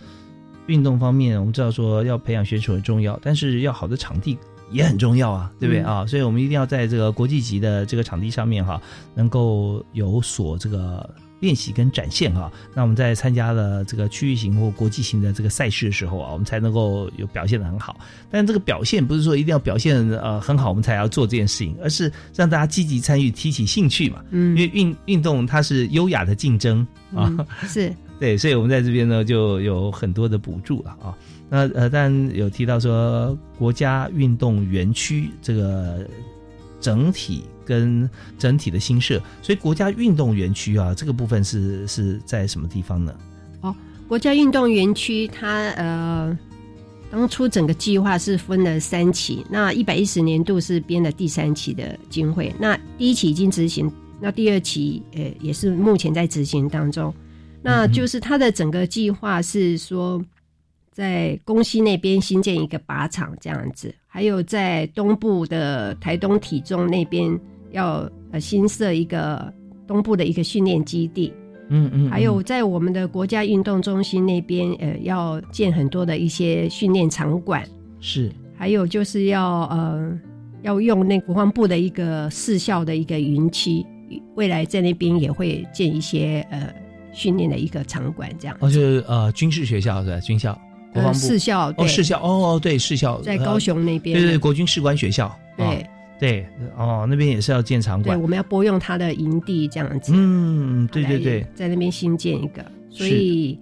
[0.67, 4.37] 运动方面，我们知道说要培养选手很重要，但是要好的场地
[4.71, 6.05] 也很重要啊，对不对嗯啊？
[6.05, 8.81] 所以我们一定要在这个国际级的这个场地上面哈，
[9.15, 11.09] 能够有所这个。
[11.41, 17.99] 练习跟展现啊，那我们在参加了这个区域型或国际型的这个赛事的时候啊，我们才能够有表现的很好。
[18.29, 24.23] 但这个表现不是说一定要表现呃很好，我们才要做这件事情，而是让大家积极参与，提起兴趣嘛。
[24.29, 26.79] 嗯因为运运动它是优雅的竞争
[27.13, 31.17] 啊，嗯是 对，所以我们在这边呢就有很多的补助了啊。
[31.49, 36.07] 那呃，当然有提到说国家运动园区这个
[36.79, 43.13] 整体跟整体的新设，所以国家运动园区啊这个部分是是在什么地方呢？
[44.07, 46.37] 国家运动园区，它呃
[47.09, 57.13] 当初整个计划是分了三期，那一百一十年度是编了第三期的经费，那第一期已经执行，那第二期呃也是目前在执行当中，
[57.61, 60.21] 那就是它的整个计划是说。
[60.91, 67.39] 在宫西那边新建一个靶场这样子，还有在东部的台东体中那边
[67.71, 69.51] 要呃新设一个
[69.87, 71.33] 东部的一个训练基地，
[71.69, 77.65] 嗯嗯，还有在我们的国家运动中心那边，呃，要建很多的一些训练场馆，
[77.99, 78.31] 是。
[78.57, 80.19] 还有就是要呃
[80.61, 83.83] 要用那国防部的一个四校的一个云区，
[84.35, 86.71] 未来在那边也会建一些呃
[87.11, 88.55] 训练的一个场馆，这样。
[88.59, 90.19] 哦，就是呃军事学校是吧？
[90.19, 90.55] 军校
[90.93, 91.85] 国防呃部视校对。
[91.85, 93.21] 哦四校哦哦对四校。
[93.21, 94.15] 在高雄那边。
[94.17, 95.33] 对对对国军士官学校。
[95.57, 95.65] 对。
[95.65, 95.83] 哦
[96.21, 96.45] 对
[96.77, 98.03] 哦那边也是要建场馆。
[98.03, 100.11] 对，馆我们要拨用它的营地这样子。
[100.15, 101.43] 嗯对对对。
[101.55, 103.57] 在那边新建一个，所以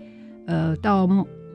[0.46, 1.08] 呃，到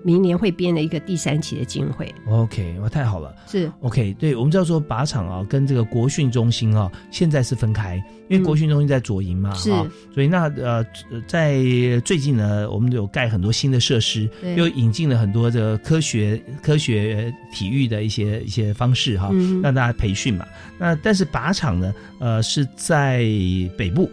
[0.04, 2.14] 明年会编的一个第三期的经会。
[2.28, 3.34] OK 哇太好了。
[3.48, 7.96] 是 OK，对，我们知道说靶场啊，跟这个国训中心啊，现在是分开，
[8.28, 10.84] 因为国训中心在左营嘛，嗯是啊所以那呃，
[11.26, 11.62] 在
[12.04, 20.44] 最近呢，我们有盖很多新的设施，又引进了很多的科学、科学体育的一些一些方式哈，嗯让大家培训嘛。
[20.78, 23.20] 那但是靶场呢，呃，是在
[23.78, 24.10] 北部。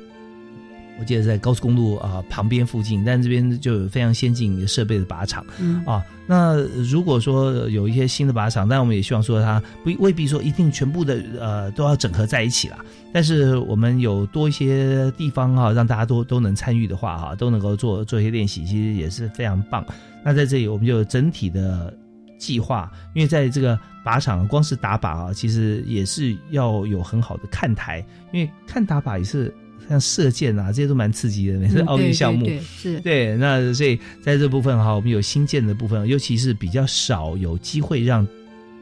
[1.01, 12.77] 我记得在高速公路啊、旁边附近，但这边就有非常先进设备的靶场，嗯啊，那如果说有一些新的靶场，但我们也希望说它不未必说一定全部的呃都要整合在一起啦。
[13.11, 19.83] 但是我们有多一些地方哈、让大家都都能参与的话哈、都能够做做一些练习，其实也是非常棒。
[20.23, 21.91] 那在这里我们就整体的
[22.37, 29.51] 计划，因为在这个靶场光是打靶啊，其实也是要有很好的看台，因为看打靶也是
[29.89, 32.49] 像射箭啊，这些都蛮刺激的，每次嗯奥运项目。
[32.77, 38.25] 是对，那所以在这部分哈，我们有新建的部分，尤其是比较少有机会让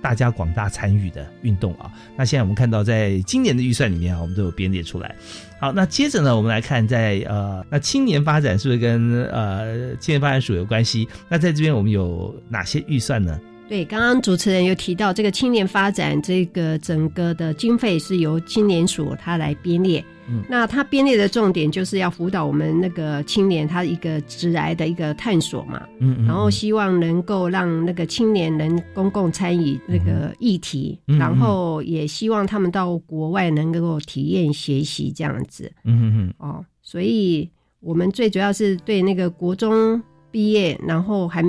[0.01, 1.91] 大家广大参与的运动啊。
[2.15, 5.15] 那现在我们看到，在今年的预算里面啊，我们都有编列出来。
[5.59, 11.07] 好，那接着呢，我们来看在呃，那青年发展是不是跟呃青年发展署有关系？
[11.27, 13.39] 那在这边我们有哪些预算呢？
[13.67, 20.03] 对，刚刚主持人有提到这个青年发展这个整个的经费是由青年署它来编列。
[20.29, 20.43] 嗯。
[20.49, 35.71] 那他编列的重点就是要辅导我们那个青年他一个职癌的一个探索嘛，嗯嗯然后希望能够让那个青年能公共参与那个议题，然后也希望他们到国外能够体验学习这样子。
[35.83, 36.33] 嗯嗯嗯。
[36.37, 37.49] 哦，所以
[37.79, 40.01] 我们最主要是对那个国中
[40.31, 41.43] 毕业，然后还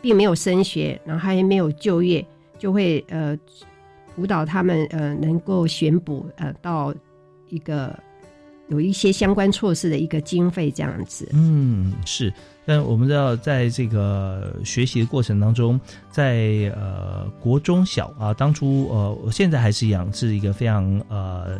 [0.00, 2.24] 并没有升学，然后还没有就业，
[2.58, 3.36] 就会呃
[4.14, 6.94] 辅导他们呃能够选补呃到
[7.48, 7.98] 一个
[8.68, 11.28] 有一些相关措施的一个经费这样子。
[11.32, 12.32] 嗯，是。
[12.66, 15.78] 但我们知道，在这个学习的过程当中，
[16.10, 21.58] 在呃国中小啊，当初呃，我现在还是一样，是一个非常呃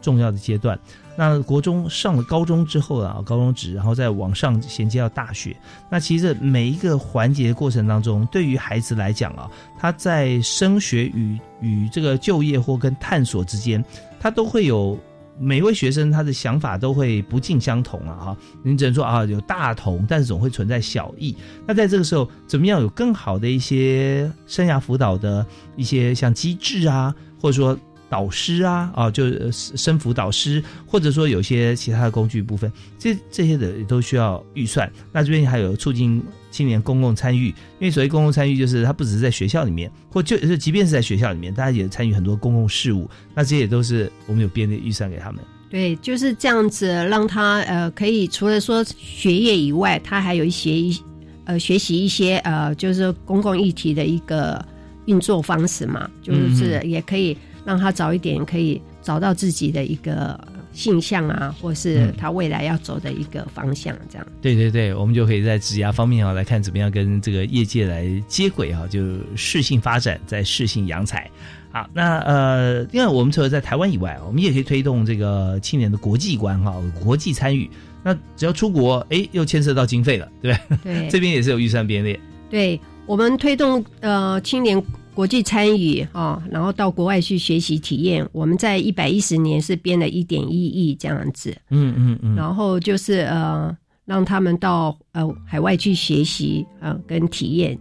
[0.00, 0.78] 重要的阶段。
[1.14, 5.54] 那国中上了高中之后啊，高中职，然后再往上衔接到大学。
[5.90, 13.84] 那其实每一个环节的过程当中，对于孩子来讲啊，他在升学与与这个就业或跟探索之间，
[14.18, 14.98] 他都会有。
[15.38, 21.36] 每位学生他的想法都会不尽相同啊，哈，你只能说啊有大同，但是总会存在小异。
[21.66, 25.44] 那在这个时候，怎么样有更好的一些生涯辅导的
[25.76, 27.78] 一些像机制啊，或者说
[28.08, 34.90] 导师啊，啊，就生辅导师，或者说有些其他的工具部分，这这些的都需要预算。
[35.12, 36.22] 那这边还有促进。
[36.48, 43.06] 青年公共参与，因为所谓公共参与，就是他不只是在学校里面，或就是即便是在学校里面，大家也参与很多公共事务。
[43.34, 45.44] 那这些都是我们有编的预算给他们。
[45.68, 50.98] 对，就是这样子，让他呃可以除了说学业以外，他还有一些一
[51.44, 54.64] 呃学习一些呃就是公共议题的一个
[55.04, 57.36] 运作方式嘛，就是也可以
[57.66, 60.38] 让他早一点可以找到自己的一个。
[60.76, 64.26] 性向啊，或是他未来要走的一个方向，这样。
[64.42, 69.00] 对对对，我们就可以在职涯方面啊来看怎么样跟这个业界来接轨啊，就
[69.34, 71.30] 适性发展，在适性扬才。
[71.72, 77.70] 好，那呃，因为我们除了在台湾以外，我们也可以推动这个青年的国际观哈，国际参与。
[78.02, 80.94] 那只要出国，哎，又牵涉到经费了，对不对？
[80.94, 82.20] 对，这边也是有预算编列。
[82.50, 84.84] 对我们推动呃青年。
[85.16, 88.28] 国际参与啊，然后到国外去学习体验。
[88.32, 97.78] 我们在一百一十年是编了一点一亿这样子，嗯嗯嗯，然后就是呃，让他们到呃海外去学习啊，跟体验。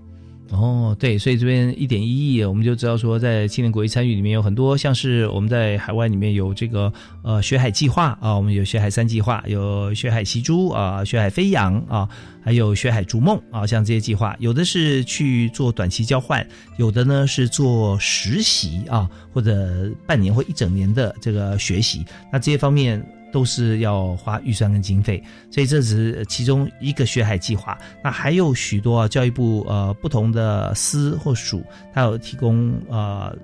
[0.51, 6.93] 哦，对，所以这边一点一亿，我们就知道说，在青年国际参与里面有很多，像是我们在海外里面有这个
[7.23, 12.07] 呃学海计划啊，我们有学海三计划，有学海习珠啊，学海飞扬啊，
[12.43, 23.03] 还有学海逐梦啊，像这些计划，有的是去做短期交换，有的呢是做实习啊，或者半年或一整年的这个学习，那这些方面。
[23.35, 25.21] 都是要花预算跟经费，
[25.51, 27.77] 所以这只是其中一个学海计划。
[28.01, 31.61] 那还有许多，教育部呃不同的司或属，
[31.93, 33.35] 它有提供呃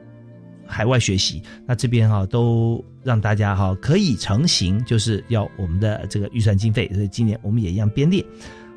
[0.65, 1.43] 海外学习。
[1.65, 6.89] 那这边哈都让大家哈可以成型，就是要我们的这个预算经费。
[6.93, 8.25] 所以今年我们也一样编列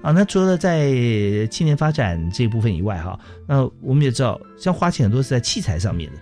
[0.03, 0.11] 啊。
[0.11, 6.19] 那除了在青年发展这一部分以外哈，那我们也知道，像花钱很多是在器材上面的。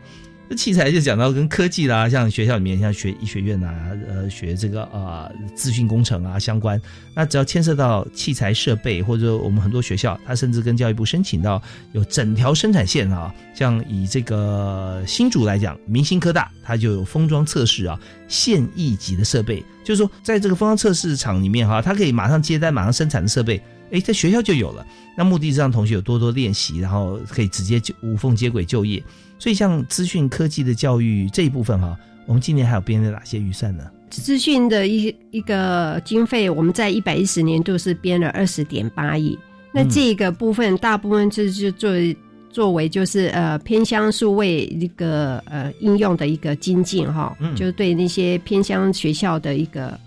[0.55, 6.81] 器材就讲到跟科技啦，像学校里面像学医学院啊，呃，学这个呃资讯工程啊相关，
[7.15, 17.99] 那只要牵涉到器材设备，或者我们很多学校，它甚至跟教育部申请到有整条生产线啊，像以这个新竹来讲，明星科大它就有封装测试啊，
[18.29, 23.61] 现役级的设备，就是说在这个封装测试厂里面哈，它可以马上接单、马上生产的设备，
[23.93, 24.85] 哎，在学校就有了。
[25.17, 29.03] 那目的是让同学有多多练习，然后可以直接就无缝接轨就业。
[29.39, 33.85] 所以，像资讯科技的教育这一部分哈，我们今年还有编了哪些预算呢？
[34.09, 39.39] 资讯的一一个经费，我们在一百一十年度是编了二十点八亿。
[39.73, 42.17] 那这个部分大部分是就作为
[42.51, 49.99] 作为就是呃偏乡数位一个呃应用的一个精进哈，就是对那些偏乡学校的一个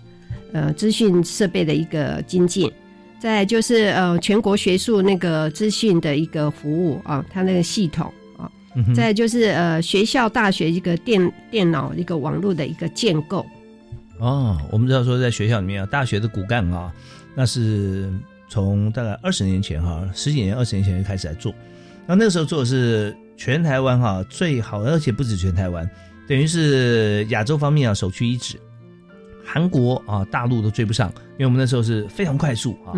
[0.52, 2.70] 呃资讯设备的一个精进。
[3.26, 8.06] 再就是呃全国学术那个资讯的一个服务啊，它那个系统
[8.38, 8.48] 啊。
[8.94, 13.44] 再就是呃，学校大学一个电电脑一个网络的一个建构。
[14.20, 16.94] 哦，我们知道说在学校里面啊，大学的骨干啊，
[17.34, 18.08] 那是
[18.48, 21.52] 从大概二十年前哈，十几年、二十年前就开始来做。
[22.06, 25.84] 那那个时候做的是全台湾哈最好，而且不止全台湾，
[26.28, 28.56] 等于是亚洲方面啊首屈一指，
[29.46, 32.92] 韩国啊大陆都追不上，因为我们那时候是非常快速啊。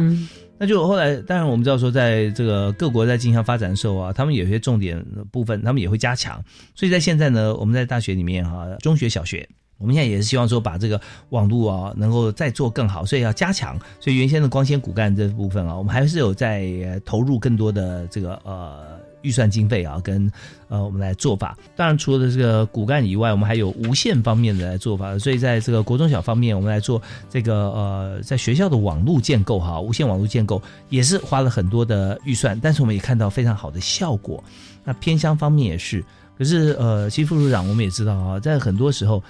[0.60, 6.42] 那就后来，当然我们知道说，在这个各国在进行发展的时候啊，他们有些重点部分，他们也会加强。
[6.74, 13.78] 所以在现在呢，我们在大学里面哈，中学、小学，我们现在也是希望说，把这个网络啊，能够再做更好，所以要加强。
[14.00, 18.97] 所以原先的光纤骨干这部分啊，我们还是有在投入更多的这个呃。
[19.22, 20.30] 预算经费啊，跟
[20.68, 21.56] 呃，我们来做法。
[21.74, 25.18] 当然，除了这个骨干以外，我们还有无线方面的来做法。
[25.18, 34.42] 所以，在这个国中小方面，我们来做这个呃，在学校的网络建构哈，无线网络建构也是花了很多的预算，但是我们也看到非常好的效果。
[34.84, 36.04] 那偏乡方面也是，
[36.36, 39.22] 可是呃，其实副处长我们也知道啊，在很多时候，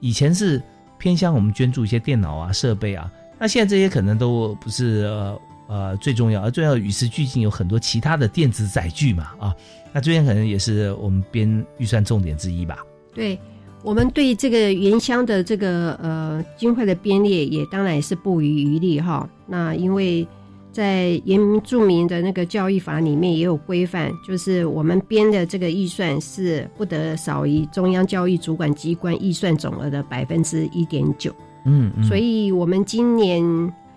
[0.00, 0.60] 以前是
[0.98, 5.38] 偏乡我们捐助一些电脑啊设备啊，那现在这些可能都不是呃。
[5.68, 9.54] 呃，最重要，而重要与时俱进，有很多其他的电子载具嘛，啊，
[9.92, 12.78] 那这边可能也是我们编预算重点之一吧。
[13.14, 13.38] 对
[13.82, 19.28] 我们对这个原乡的这个呃经费的编列，也当然也是不遗余力哈。
[19.46, 20.26] 那因为
[20.72, 31.34] 在原住民的那个教育法里面也有规范，就是我们编的这个预算是不得少于中央教育主管机关预算总额的百分之一点九。
[31.64, 33.42] 嗯，嗯所以我们今年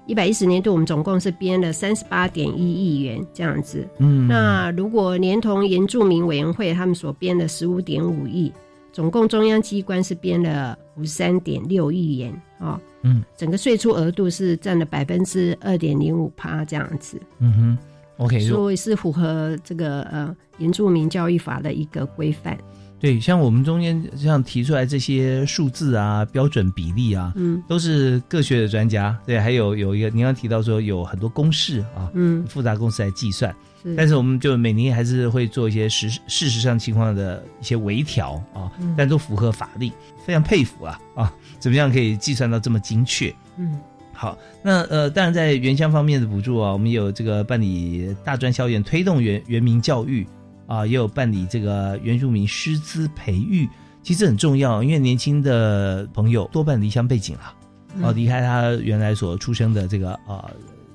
[0.09, 3.87] 一百一十年度，我们总共是编了三十八点一亿元这样子。
[3.99, 8.51] 嗯，那如果连同原住民委员会他们所编的十五点五亿，
[8.91, 12.81] 总共中央机关是编了五十三点六亿元啊、哦。
[13.03, 13.23] 嗯。
[13.37, 17.77] 整个税出额度是占了百分之二点零五趴这样子，嗯哼
[18.17, 22.57] ，OK，所以是符合这个呃原住民教育法的一个规范。
[22.99, 29.17] 对，像我们中间像提出来这些数字啊、标准比例啊，嗯都是各学的专家。
[29.25, 39.91] 对，还有有一个您刚提到说有很多公式啊，嗯复杂公式来计算，是但是我们就每年还是会做一些实事实上情况的一些微调啊，嗯但都符合法令，
[40.25, 43.33] 非常佩服啊啊，怎么样可以计算到这么精确？
[43.57, 43.79] 嗯
[44.11, 50.27] 好，那呃，当然在原乡方面的补助啊，我们有这个办理大专校园推动原原民教育
[50.69, 53.67] 啊，也有办理这个原住民师资培育，
[54.03, 57.53] 其实很重要，因为年轻的朋友多半离乡背景啊，
[58.01, 60.49] 哦、嗯离开他原来所出生的这个呃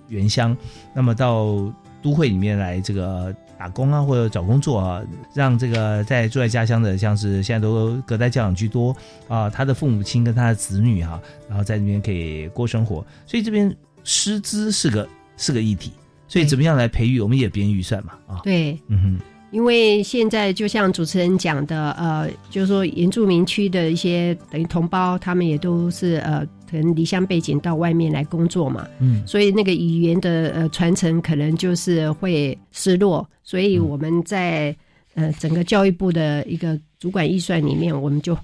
[0.08, 0.56] 原乡，
[0.94, 1.56] 那么到
[2.00, 5.02] 都会里面来这个打工啊，或者找工作啊，
[5.34, 8.94] 让这个在住在家乡的，像是现在都隔代教养居多
[9.26, 15.90] 啊，他的父母亲跟他的子女哈、然后在那边可以过生活，所以这边师资是个是个议题，
[16.28, 19.20] 所以怎么样来培育，我们也编预算嘛啊，对，嗯哼，
[19.54, 29.24] 因为现在就像主持人讲的，呃，就是说原住民区的一些等于同胞，他们也都是呃，可能离乡背景到外面来工作嘛，嗯。
[29.24, 34.74] 所以那个语言的呃传承可能就是会失落，所以我们在
[35.14, 38.36] 呃整个教育部的一个主管预算里面，我们就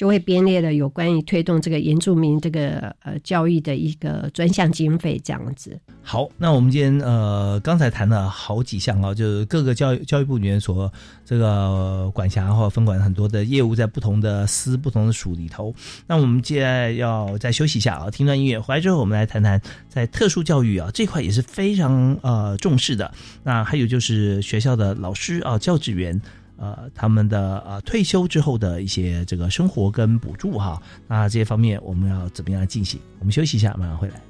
[0.00, 5.78] 就会编列了有关于推动这个原住民这个呃教育的一个专项经费这样子。
[6.02, 10.90] 好，那我们今天呃刚才谈了好几项啊，就是各个教育教育部里面所
[11.22, 15.74] 这个管辖或分管很多的业务，在不同的司、不同的署里头。
[16.06, 23.12] 那我们接下来要再休息一下啊，听段音乐，回来之后我们来谈谈在特殊教育啊这块也是非常呃重视的。
[23.42, 26.18] 那还有就是学校的老师啊、教职员。
[26.60, 33.00] 呃，他们的呃退休之后的一些这个生活跟补助哈，那这些方面我们要怎么样进行？
[33.18, 34.20] 我们休息一下，马上回来。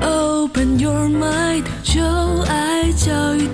[0.00, 2.00] Open your mind，就
[2.44, 3.48] 爱教育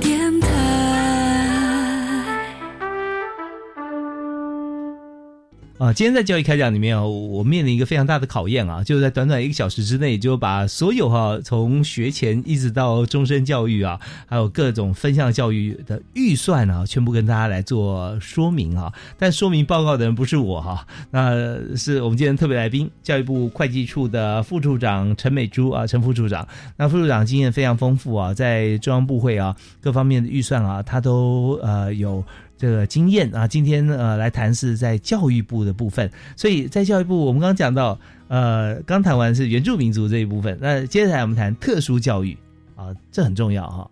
[5.76, 18.92] 啊，今天在教育开讲里面啊，我面临一个非常大的考验啊，就是在短短一个小时之内，就把所有哈、从学前一直到终身教育啊，还有各种分项教育的预算啊，全部跟大家来做说明啊。
[19.18, 26.46] 但说明报告的人不是我哈、那是我们今天特别来宾，教育部会计处的副处长陈美珠啊，陈副处长。
[26.76, 32.24] 那副处长经验非常丰富啊，在中央部会啊各方面的预算啊，他都呃有。
[32.56, 37.98] 这个经验啊，今天呃来谈是在教育部的部分，所以在教育部我们刚刚讲到，
[38.28, 42.36] 呃，刚谈完是原住民族这一部分，那接下来我们谈特殊教育
[42.76, 43.90] 啊，这很重要哈、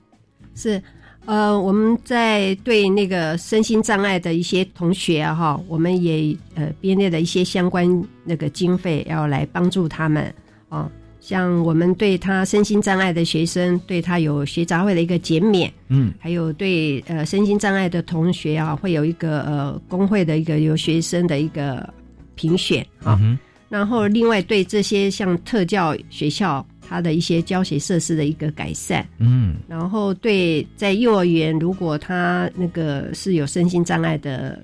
[0.55, 0.83] 是，
[1.27, 10.33] 呃，我们在对那个身心障碍的一些同学啊，哈，我们也呃编列了一些相关那个经费，要来帮助他们
[10.69, 10.91] 哦。
[11.23, 21.89] 像我们对他身心障碍的学生，对他有学杂会的一个减免，嗯还有对呃身心障碍的同学啊，会有一个呃工会的一个有学生的一个
[22.35, 23.17] 评选啊。
[23.23, 29.07] 嗯然后另外对这些像特教学校，它的一些教学设施的一个改善。
[29.19, 34.63] 嗯然后对在幼儿园，如果他那个是有身心障碍的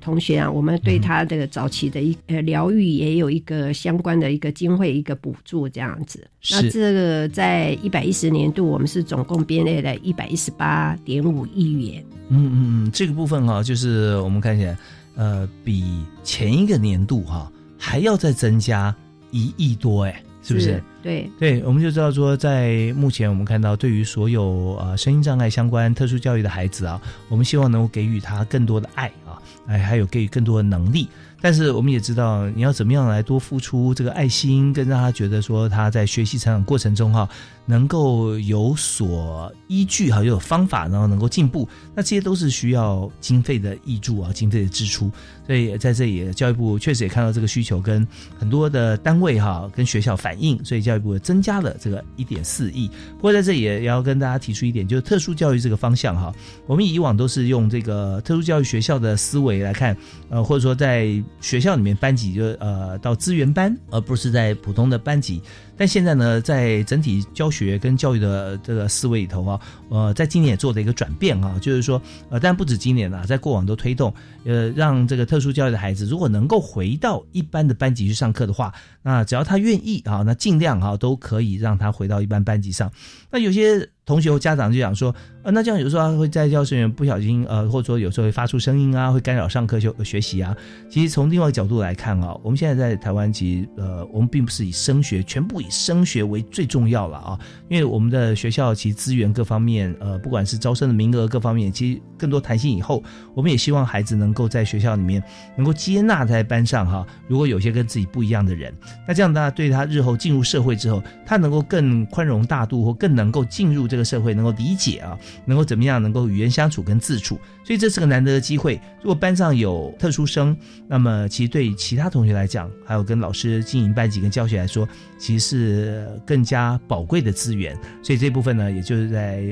[0.00, 6.26] 同学啊，我们对他的早期的一呃疗愈也有一个相关的一个经费一个补助这样子。
[6.40, 12.04] 是那这个在一百一十年度，我们是总共编列了一百一十八点五亿元。
[12.28, 14.76] 嗯嗯嗯，这个部分哈、就是我们看起来，
[15.16, 18.94] 呃，比前一个年度哈、还要再增加
[19.30, 20.82] 一亿多，哎，是不是？
[21.02, 29.39] 对，对，我们就知道说，在目前我们看到，对于所有呃声音障碍相关特殊教育的孩子啊，我们希望能够给予他更多的爱啊，
[29.70, 31.08] 哎，还有给予更多的能力。
[31.40, 37.26] 但是我们也知道，你要怎么样来多付出这个爱心，跟让他觉得说他在学习成长过程中哈，
[37.70, 45.08] 能够有所依据哈，又有方法，然后能够进步，那这些都是需要经费的挹注啊，经费的支出。
[45.46, 48.06] 所以在这里，教育部确实也看到这个需求，跟
[48.36, 52.88] 很多的单位哈，跟学校反映，所以教育部增加了这个一点四亿。
[53.16, 56.32] 不过在这里也要跟大家提出一点，就是特殊教育这个方向哈，
[56.66, 59.96] 我们以往都是用这个特殊教育学校的思维来看，
[60.28, 65.40] 呃，或者说在学校里面班级就呃到资源班，而不是在普通的班级。
[65.76, 74.12] 但现在呢，在整体教学学跟教育的这个思维里头啊，呃，在今年也做了一个转变啊，就是说，呃，但不止今年啊，在过往都推动，
[74.44, 82.90] 呃，让这个特殊教育的孩子如果能够回到一般的班级去上课的话，那只要他愿意啊，那尽量啊都可以让他回到一般班级上。
[83.30, 83.88] 那有些。
[84.06, 85.14] 同学或家长就讲说，
[85.44, 90.56] 呃，那这样有时候会在教室里面不小心，呃，或者说有时候会发出声音啊，会干扰上课学学习啊。
[90.88, 103.00] 其实从另外一个角度来看啊，我们现在在台湾，其实呃，我们并不是以升学全部以升学为最重要了啊，因为我们的学校其实资源各方面，呃，不管是招生的名额各方面，其实更多弹性以后，
[103.32, 105.22] 我们也希望孩子能够在学校里面
[105.56, 107.06] 能够接纳在班上哈。
[107.28, 108.74] 如果有些跟自己不一样的人，
[109.06, 114.00] 那这样大家对他日后进入社会之后，他能够更宽容大度，或更能够进入这个。
[114.10, 118.80] 社会能够理解啊，能够怎么样能够语言相处跟自处，所以这是个难得的机会。
[119.02, 120.56] 如果班上有特殊生，
[120.88, 127.78] 那么其实对其他同学来讲，还有跟老师经营班级跟教学来说，其实是更加宝贵的资源。
[128.02, 129.44] 所以这部分呢，也就是在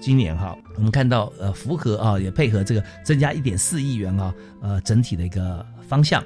[0.00, 6.20] 今年哈，我们看到呃符合啊，也配合这个增加一点四亿元啊，呃整体的一个方向。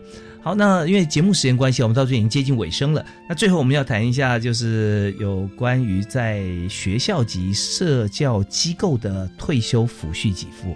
[0.48, 3.04] 好，那因为节目时间关系，我们到这已经接近尾声了。
[3.28, 10.74] 那最后我们要谈一下，就是有关于在学校及社教机构的退休抚恤给付。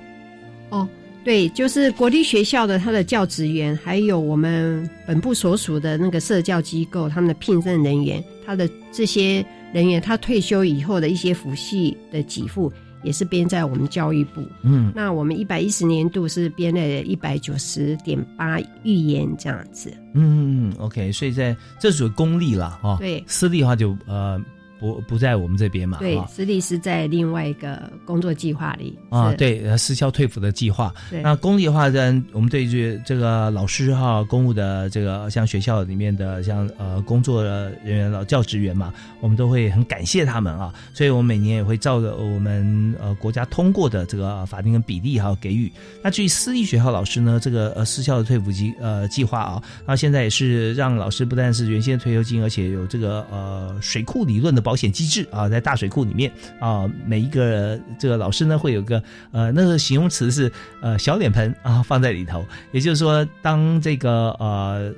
[0.68, 0.86] 哦，
[1.24, 9.42] 对，就是国立学校的他的教职员，还有我们本部所属的那个社教机构，他们的聘任人员，他的这些
[9.72, 12.70] 人员，他退休以后的一些抚恤的给付。
[13.02, 24.40] 也是编在我们教育部，嗯，那我们一百一十年度是编了一百九十点八预言这样子，嗯，OK，所以在这属于公立了哦，对，私立的话就呃。
[24.82, 25.98] 不不在我们这边嘛？
[26.00, 29.32] 对，私立是在另外一个工作计划里啊。
[29.34, 30.92] 对，私校退服的计划。
[31.22, 40.74] 那公立的话，然，我们对于这个老师哈，公务的这个像学校里面的像呃工作人员、老教职员嘛，我们都会很感谢他们啊。
[40.92, 45.70] 所以我们每年也会照着我们呃国家通过的这个法定的比例哈给予。
[46.02, 54.71] 那至于私立学校老师呢，这个呃私校的退服计呃计划啊，那现在也是让老师不但是原先退休金，而且有这个呃水库理论的保。
[54.72, 60.50] 保险机制啊，在大水库里面啊，每一个这个老师呢，会有个呃，那个形容词是
[60.80, 62.42] 呃小脸盆啊，放在里头。
[62.70, 64.90] 也就是说，当这个呃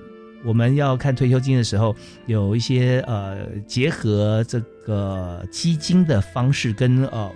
[0.45, 1.97] 我们要看退休金的时候，
[2.27, 7.29] 有一些呃结合这个基金的方式跟呃。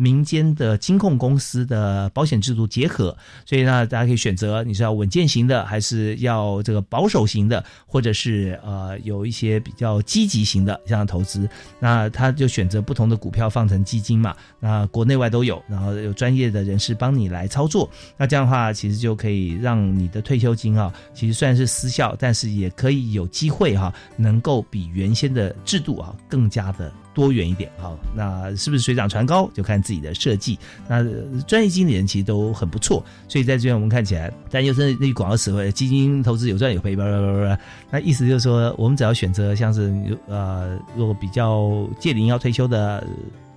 [0.00, 11.46] 民间的金控公司的保险制度结合，所以呢，大家可以选择你是要稳健型的，还是要这个保守型的，或者是呃有一些比较积极型的这样投资。
[11.78, 17.86] 那他就选择不同的股票放成基金嘛，那国内外都有，然后有专业的人士帮你来操作。
[18.16, 26.90] 那这样的话，其实就可以让你的退休金啊，其实虽然是私效，但是也可以有机会哈，能够比原先的制度啊更加的。
[27.20, 30.58] 多元一点哈，那是不是水涨船高就看自己的设计。
[30.88, 31.04] 那
[31.46, 37.58] 专业经理人其实都很不错，所以在这边我们看起来，但又是那广告词汇：基金投资有赚有赔，叭叭叭叭。
[37.90, 39.92] 那意思就是说，我们只要选择像是
[40.28, 43.06] 呃，如果比较届龄要退休的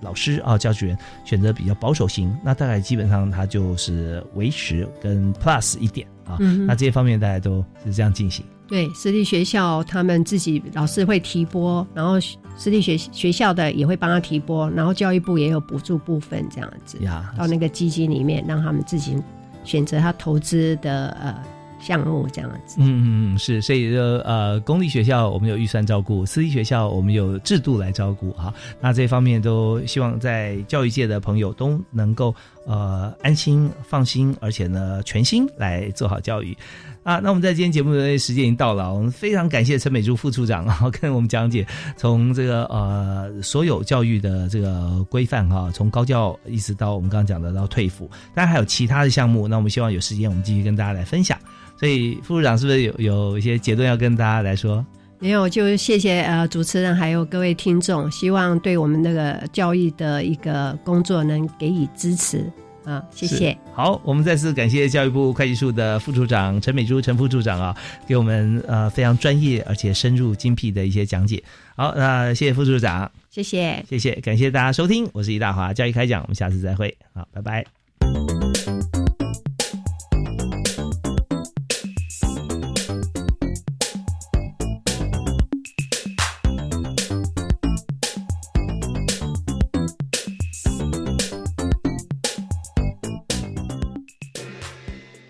[0.02, 6.36] 老师啊，教职员选择比较保守型，那大概基本上他就是维持跟 plus 一点啊。
[6.66, 8.44] 那这些方面大家都是这样进行。
[8.66, 12.14] 对，私立学校他们自己老师会提拨，然后
[12.56, 16.98] 私立学学校的也会帮他提拨，然后教育部也有补助部分这样子，
[17.36, 19.16] 到那个基金里面让他们自己
[19.64, 21.36] 选择他投资的呃
[21.80, 22.76] 项目这样子。
[22.78, 28.52] 嗯嗯嗯，是，所以说呃，公立学校我们有预算照顾，私立学校我们有制度来照顾哈。
[28.80, 32.34] 那这方面都希望在教育界的朋友都能够
[32.66, 36.56] 呃安心放心，而且呢全心来做好教育。
[37.04, 41.64] 啊，那我们在今天节目的时间已经到了，我们非常感谢陈美珠副处长啊， 跟我们讲解
[41.98, 51.38] 从这个呃所有教育的这个规范哈，从高教一直到我们刚刚讲的到退辅，当然还有其他的项目，那我们希望有时间我们继续跟大家来分享。
[51.78, 54.84] 所以副处长是不是有有一些结论要跟大家来说？
[55.18, 62.50] 没有，就谢谢呃主持人还有各位听众，希望对我们那个教育的一个工作能给予支持。
[62.84, 63.56] 啊，谢谢。
[63.72, 67.76] 好，我们再次感谢教育部会计处的副处长陈美珠陈副处长啊，
[68.06, 71.42] 给我们呃非常专业而且深入精辟的一些讲解。
[71.76, 73.84] 好，那谢谢副处长，谢谢。
[73.88, 77.83] 谢谢，感谢大家收听，我是易大华，教育开讲，我们下次再会，好，拜拜。